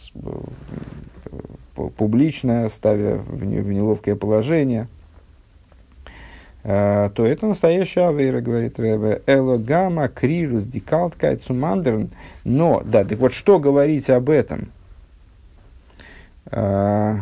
публично, 1.96 2.68
ставя 2.68 3.18
в, 3.18 3.44
неловкое 3.44 4.16
положение. 4.16 4.88
то 6.62 7.12
это 7.16 7.46
настоящая 7.46 8.08
авейра, 8.08 8.40
говорит 8.40 8.80
Рэбе. 8.80 9.22
Элогама 9.26 10.08
крирус 10.08 10.64
дикалткай 10.64 11.36
цумандерн. 11.36 12.10
Но, 12.44 12.82
да, 12.84 13.04
так 13.04 13.18
вот, 13.18 13.32
что 13.32 13.60
говорить 13.60 14.10
об 14.10 14.30
этом? 14.30 14.72
Сейчас, 16.50 17.20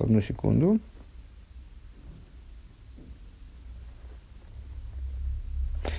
одну 0.00 0.20
секунду. 0.20 0.80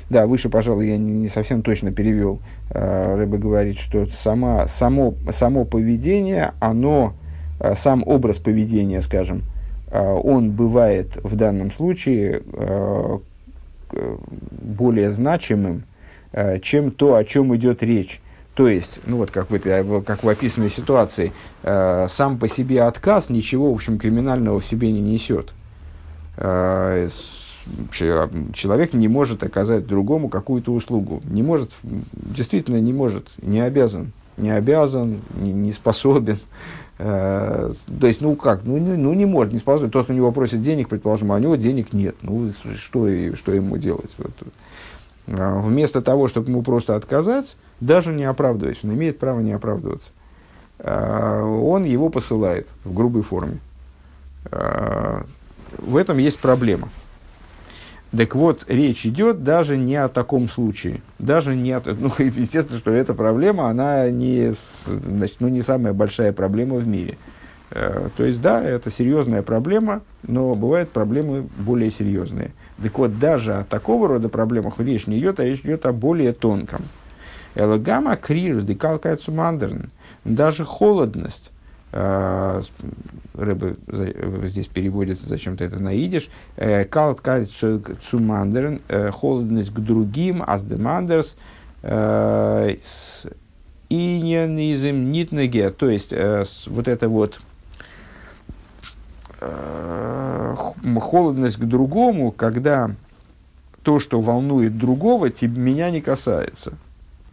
Да, 0.09 0.25
выше, 0.25 0.49
пожалуй, 0.49 0.87
я 0.87 0.97
не, 0.97 1.11
не 1.11 1.27
совсем 1.27 1.61
точно 1.61 1.91
перевел. 1.91 2.39
Рыба 2.69 3.37
говорит, 3.37 3.77
что 3.77 4.05
сама, 4.07 4.67
само, 4.67 5.15
само 5.31 5.65
поведение, 5.65 6.53
оно, 6.59 7.13
э, 7.59 7.75
сам 7.75 8.03
образ 8.05 8.37
поведения, 8.37 9.01
скажем, 9.01 9.43
э, 9.91 10.01
он 10.01 10.51
бывает 10.51 11.17
в 11.23 11.35
данном 11.35 11.71
случае 11.71 12.41
э, 12.53 13.17
более 14.51 15.09
значимым, 15.11 15.83
чем 16.61 16.91
то, 16.91 17.15
о 17.15 17.23
чем 17.23 17.55
идет 17.55 17.81
речь. 17.81 18.19
То 18.53 18.67
есть, 18.67 18.99
ну 19.05 19.17
вот 19.17 19.31
как 19.31 19.49
в, 19.49 19.53
этой, 19.55 20.03
как 20.03 20.23
в 20.23 20.29
описанной 20.29 20.69
ситуации, 20.69 21.31
сам 21.63 22.37
по 22.37 22.49
себе 22.49 22.81
отказ 22.81 23.29
ничего, 23.29 23.71
в 23.71 23.75
общем, 23.75 23.97
криминального 23.97 24.59
в 24.59 24.65
себе 24.65 24.91
не 24.91 24.99
несет. 24.99 25.53
Э, 26.37 27.09
человек 27.91 28.93
не 28.93 29.07
может 29.07 29.43
оказать 29.43 29.87
другому 29.87 30.29
какую-то 30.29 30.73
услугу. 30.73 31.21
Не 31.25 31.43
может, 31.43 31.71
действительно 32.13 32.79
не 32.79 32.93
может, 32.93 33.29
не 33.41 33.59
обязан. 33.59 34.11
Не 34.37 34.51
обязан, 34.51 35.21
не, 35.35 35.51
не 35.51 35.71
способен. 35.71 36.37
Э, 36.99 37.71
то 38.01 38.07
есть, 38.07 38.21
ну 38.21 38.35
как, 38.35 38.63
ну, 38.63 38.77
ну, 38.79 38.97
ну 38.97 39.13
не 39.13 39.27
может, 39.27 39.53
не 39.53 39.59
способен. 39.59 39.91
Тот, 39.91 40.09
у 40.09 40.13
него 40.13 40.31
просит 40.31 40.63
денег, 40.63 40.89
предположим, 40.89 41.31
а 41.31 41.35
у 41.35 41.37
него 41.37 41.55
денег 41.55 41.93
нет. 41.93 42.15
Ну 42.23 42.51
что, 42.75 43.07
что 43.35 43.51
ему 43.51 43.77
делать? 43.77 44.15
Вот. 44.17 44.31
Э, 45.27 45.59
вместо 45.59 46.01
того, 46.01 46.27
чтобы 46.27 46.49
ему 46.49 46.63
просто 46.63 46.95
отказать, 46.95 47.55
даже 47.79 48.11
не 48.11 48.23
оправдываясь, 48.23 48.79
он 48.83 48.95
имеет 48.95 49.19
право 49.19 49.41
не 49.41 49.51
оправдываться, 49.51 50.09
э, 50.79 51.41
он 51.43 51.83
его 51.83 52.09
посылает 52.09 52.67
в 52.83 52.95
грубой 52.95 53.21
форме. 53.21 53.59
В 54.49 55.97
этом 55.97 56.17
есть 56.17 56.39
проблема. 56.39 56.89
Так 58.17 58.33
вот, 58.35 58.65
речь 58.67 59.05
идет 59.05 59.43
даже 59.43 59.77
не 59.77 59.95
о 59.95 60.09
таком 60.09 60.49
случае. 60.49 61.01
Даже 61.19 61.55
не 61.55 61.71
о... 61.71 61.81
Ну, 61.85 62.11
естественно, 62.17 62.79
что 62.79 62.89
эта 62.89 63.13
проблема, 63.13 63.69
она 63.69 64.09
не, 64.09 64.53
значит, 64.85 65.37
ну, 65.39 65.49
не 65.49 65.61
самая 65.61 65.93
большая 65.93 66.33
проблема 66.33 66.77
в 66.77 66.87
мире. 66.87 67.17
Э, 67.69 68.09
то 68.17 68.25
есть, 68.25 68.41
да, 68.41 68.63
это 68.63 68.89
серьезная 68.89 69.43
проблема, 69.43 70.01
но 70.23 70.55
бывают 70.55 70.89
проблемы 70.89 71.47
более 71.57 71.91
серьезные. 71.91 72.53
Так 72.81 72.97
вот, 72.97 73.19
даже 73.19 73.53
о 73.53 73.63
такого 73.63 74.07
рода 74.07 74.29
проблемах 74.29 74.79
речь 74.79 75.05
не 75.05 75.19
идет, 75.19 75.39
а 75.39 75.43
речь 75.43 75.59
идет 75.59 75.85
о 75.85 75.93
более 75.93 76.33
тонком. 76.33 76.83
Элагама 77.53 78.15
крирус 78.15 78.63
декалкайцу 78.63 79.31
мандерн. 79.31 79.91
Даже 80.23 80.65
холодность 80.65 81.51
Рэбе 83.33 83.75
здесь 84.47 84.67
переводит 84.67 85.19
зачем-то 85.21 85.63
это 85.63 85.79
на 85.79 85.93
идиш. 85.93 86.29
Э, 86.55 86.85
Калт 86.85 87.21
цумандерн, 88.09 88.81
э, 88.87 89.11
холодность 89.11 89.73
к 89.73 89.79
другим, 89.79 90.43
аздемандерс, 90.45 91.37
иньянизм 93.89 95.11
нитнеге, 95.11 95.69
то 95.69 95.89
есть 95.89 96.13
вот 96.67 96.87
это 96.87 97.07
вот 97.07 97.39
холодность 99.39 101.57
к 101.57 101.63
другому, 101.63 102.31
когда 102.31 102.91
то, 103.83 103.99
что 103.99 104.19
волнует 104.19 104.77
другого, 104.77 105.29
тебе, 105.29 105.61
меня 105.61 105.91
не 105.91 106.01
касается. 106.01 106.73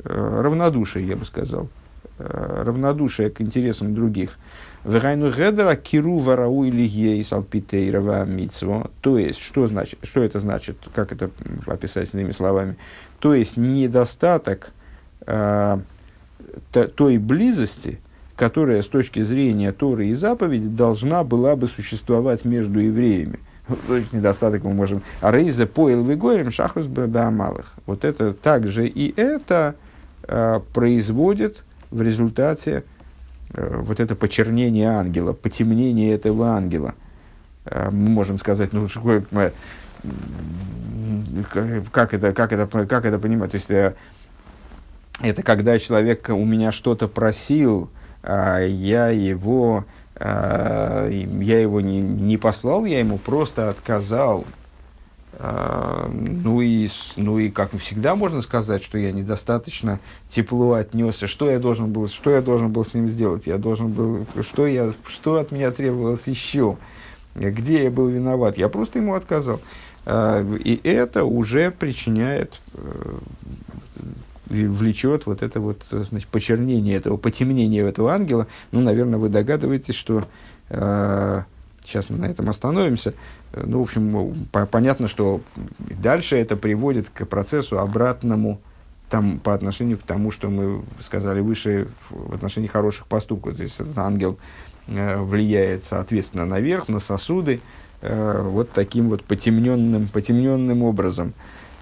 Равнодушие, 0.05 1.09
я 1.09 1.17
бы 1.17 1.25
сказал. 1.25 1.69
Э, 2.17 2.62
равнодушие 2.65 3.29
к 3.29 3.41
интересам 3.41 3.93
других. 3.93 4.39
Вегайну 4.85 5.33
гедера 5.33 5.75
киру 5.75 6.19
варау 6.19 6.62
или 6.62 6.83
ей 6.87 7.25
салпитейрова 7.25 8.25
митцво. 8.25 8.93
То 9.01 9.19
есть, 9.19 9.41
что, 9.41 9.67
значит, 9.67 9.99
что 10.05 10.23
это 10.23 10.39
значит, 10.39 10.77
как 10.95 11.11
это 11.11 11.31
описать 11.67 12.15
иными 12.15 12.31
словами? 12.31 12.77
То 13.19 13.35
есть, 13.35 13.57
недостаток 13.57 14.71
э, 15.27 15.79
той 16.71 17.19
близости, 17.19 17.99
которая 18.37 18.83
с 18.83 18.87
точки 18.87 19.21
зрения 19.21 19.73
Торы 19.73 20.07
и 20.07 20.15
заповеди 20.15 20.69
должна 20.69 21.25
была 21.25 21.57
бы 21.57 21.67
существовать 21.67 22.45
между 22.45 22.79
евреями. 22.79 23.41
То 23.89 23.97
есть 23.97 24.12
недостаток 24.12 24.62
мы 24.62 24.73
можем. 24.73 25.03
А 25.21 25.33
рейза 25.33 25.67
поил 25.67 26.07
шахус 26.53 26.87
бамалых. 26.87 27.75
Вот 27.87 28.05
это 28.05 28.33
также 28.35 28.87
и 28.87 29.12
это 29.21 29.75
э, 30.29 30.61
производит 30.73 31.65
в 31.95 32.03
результате 32.03 32.84
э, 33.55 33.80
вот 33.80 34.01
это 34.01 34.16
почернение 34.16 34.88
ангела, 34.88 35.32
потемнение 35.32 36.12
этого 36.12 36.49
ангела. 36.49 36.95
Э, 37.64 37.90
мы 37.90 38.11
можем 38.11 38.38
сказать, 38.38 38.72
ну, 38.72 38.86
э, 39.32 39.51
как 41.92 42.14
это, 42.14 42.32
как 42.32 42.53
это, 42.53 42.86
как 42.86 43.05
это 43.05 43.18
понимать? 43.18 43.53
То 43.53 43.57
есть, 43.57 43.70
э, 43.70 43.95
это 45.20 45.42
когда 45.42 45.78
человек 45.78 46.28
у 46.28 46.45
меня 46.45 46.72
что-то 46.72 47.07
просил, 47.07 47.90
а 48.24 48.59
я 48.61 49.11
его, 49.11 49.84
а, 50.16 51.09
я 51.09 51.61
его 51.61 51.80
не, 51.80 52.01
не 52.01 52.36
послал, 52.36 52.84
я 52.84 52.99
ему 52.99 53.18
просто 53.18 53.70
отказал. 53.70 54.45
А, 55.39 56.09
ну 56.12 56.61
и, 56.61 56.89
ну 57.16 57.39
и, 57.39 57.51
как 57.51 57.76
всегда, 57.78 58.14
можно 58.14 58.41
сказать, 58.43 58.85
что 58.85 58.99
я 58.99 59.12
недостаточно 59.12 60.01
тепло 60.28 60.74
отнесся. 60.74 61.26
Что 61.26 61.51
я 61.51 61.59
должен 61.59 61.93
был, 61.93 62.09
что 62.09 62.30
я 62.30 62.41
должен 62.41 62.70
был 62.72 62.85
с 62.85 62.95
ним 62.95 63.09
сделать? 63.09 63.47
Я 63.47 63.59
должен 63.59 63.89
был, 63.89 64.26
что, 64.43 64.66
я, 64.66 64.93
что 65.07 65.37
от 65.37 65.51
меня 65.51 65.70
требовалось 65.70 66.26
еще? 66.28 66.76
Где 67.35 67.85
я 67.85 67.91
был 67.91 68.09
виноват? 68.09 68.59
Я 68.59 68.68
просто 68.68 68.99
ему 69.01 69.14
отказал. 69.14 69.61
А, 70.07 70.43
и 70.43 70.80
это 70.85 71.24
уже 71.24 71.70
причиняет, 71.70 72.61
э, 72.74 73.18
влечет 74.47 75.26
вот 75.26 75.43
это 75.43 75.59
вот 75.61 75.85
значит, 75.91 76.28
почернение 76.28 76.97
этого, 76.97 77.16
потемнение 77.16 77.82
этого 77.82 78.12
ангела. 78.12 78.47
Ну, 78.70 78.80
наверное, 78.80 79.18
вы 79.18 79.30
догадываетесь, 79.30 79.95
что 79.95 80.28
а, 80.70 81.45
Сейчас 81.85 82.09
мы 82.09 82.18
на 82.18 82.26
этом 82.26 82.49
остановимся. 82.49 83.14
Ну, 83.53 83.80
в 83.80 83.82
общем, 83.82 84.47
по 84.51 84.66
понятно, 84.66 85.07
что 85.07 85.43
дальше 85.78 86.37
это 86.37 86.57
приводит 86.57 87.11
к 87.11 87.26
процессу 87.26 87.78
обратному 87.78 88.61
там, 89.11 89.39
по 89.39 89.53
отношению 89.55 89.99
к 89.99 90.03
тому, 90.03 90.30
что 90.30 90.49
мы 90.49 90.82
сказали 91.01 91.41
выше 91.41 91.89
в 92.09 92.35
отношении 92.35 92.68
хороших 92.68 93.07
поступков. 93.07 93.57
То 93.57 93.62
есть 93.62 93.78
этот 93.78 93.97
ангел 93.99 94.39
э, 94.87 95.20
влияет, 95.20 95.85
соответственно, 95.85 96.47
наверх, 96.47 96.89
на 96.89 96.99
сосуды, 96.99 97.61
э, 98.01 98.43
вот 98.43 98.72
таким 98.72 99.11
вот 99.11 99.22
потемненным, 99.22 100.09
потемненным 100.09 100.82
образом. 100.82 101.35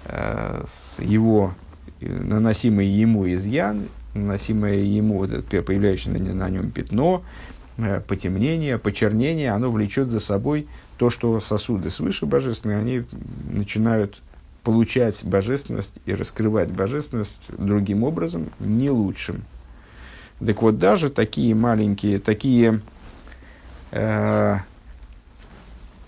Э, 0.05 0.65
его 0.99 1.53
наносимый 2.01 2.87
ему 2.87 3.31
изъян, 3.33 3.87
наносимое 4.13 4.79
ему, 4.79 5.19
вот, 5.19 5.45
появляющееся 5.45 6.11
на, 6.11 6.33
на 6.33 6.49
нем 6.49 6.71
пятно, 6.71 7.23
Э, 7.23 7.52
потемнение, 8.07 8.77
почернение, 8.77 9.51
оно 9.51 9.71
влечет 9.71 10.11
за 10.11 10.19
собой 10.19 10.67
то, 10.97 11.09
что 11.09 11.39
сосуды 11.39 11.89
свыше 11.89 12.25
божественные, 12.25 12.77
они 12.77 13.03
начинают 13.49 14.21
получать 14.63 15.23
божественность 15.25 15.93
и 16.05 16.13
раскрывать 16.13 16.71
божественность 16.71 17.39
другим 17.49 18.03
образом, 18.03 18.49
не 18.59 18.89
лучшим. 18.89 19.43
Так 20.45 20.61
вот, 20.61 20.77
даже 20.77 21.09
такие 21.09 21.55
маленькие, 21.55 22.19
такие 22.19 22.81
э, 23.91 24.57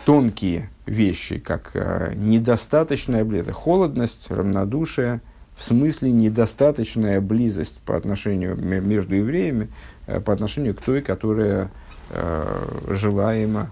тонкие 0.06 0.70
вещи, 0.86 1.40
как 1.40 1.72
э, 1.74 2.14
недостаточная 2.16 3.26
бледность, 3.26 3.58
холодность, 3.58 4.30
равнодушие, 4.30 5.22
в 5.58 5.64
смысле 5.64 6.12
недостаточная 6.12 7.22
близость 7.22 7.80
по 7.80 7.96
отношению 7.96 8.56
между 8.58 9.16
евреями, 9.16 9.70
Э, 9.70 9.95
по 10.06 10.34
отношению 10.34 10.76
к 10.76 10.82
той, 10.82 11.02
которая 11.02 11.72
э, 12.10 12.80
желаема, 12.90 13.72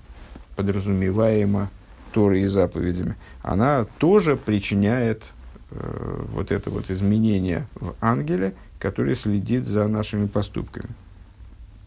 подразумеваема 0.56 1.70
Торой 2.12 2.42
и 2.42 2.48
заповедями, 2.48 3.16
она 3.42 3.86
тоже 3.98 4.36
причиняет 4.36 5.32
э, 5.72 6.26
вот 6.34 6.52
это 6.52 6.70
вот 6.70 6.90
изменение 6.92 7.68
в 7.76 7.96
ангеле, 8.02 8.54
который 8.80 9.16
следит 9.16 9.66
за 9.66 9.88
нашими 9.88 10.28
поступками. 10.28 10.90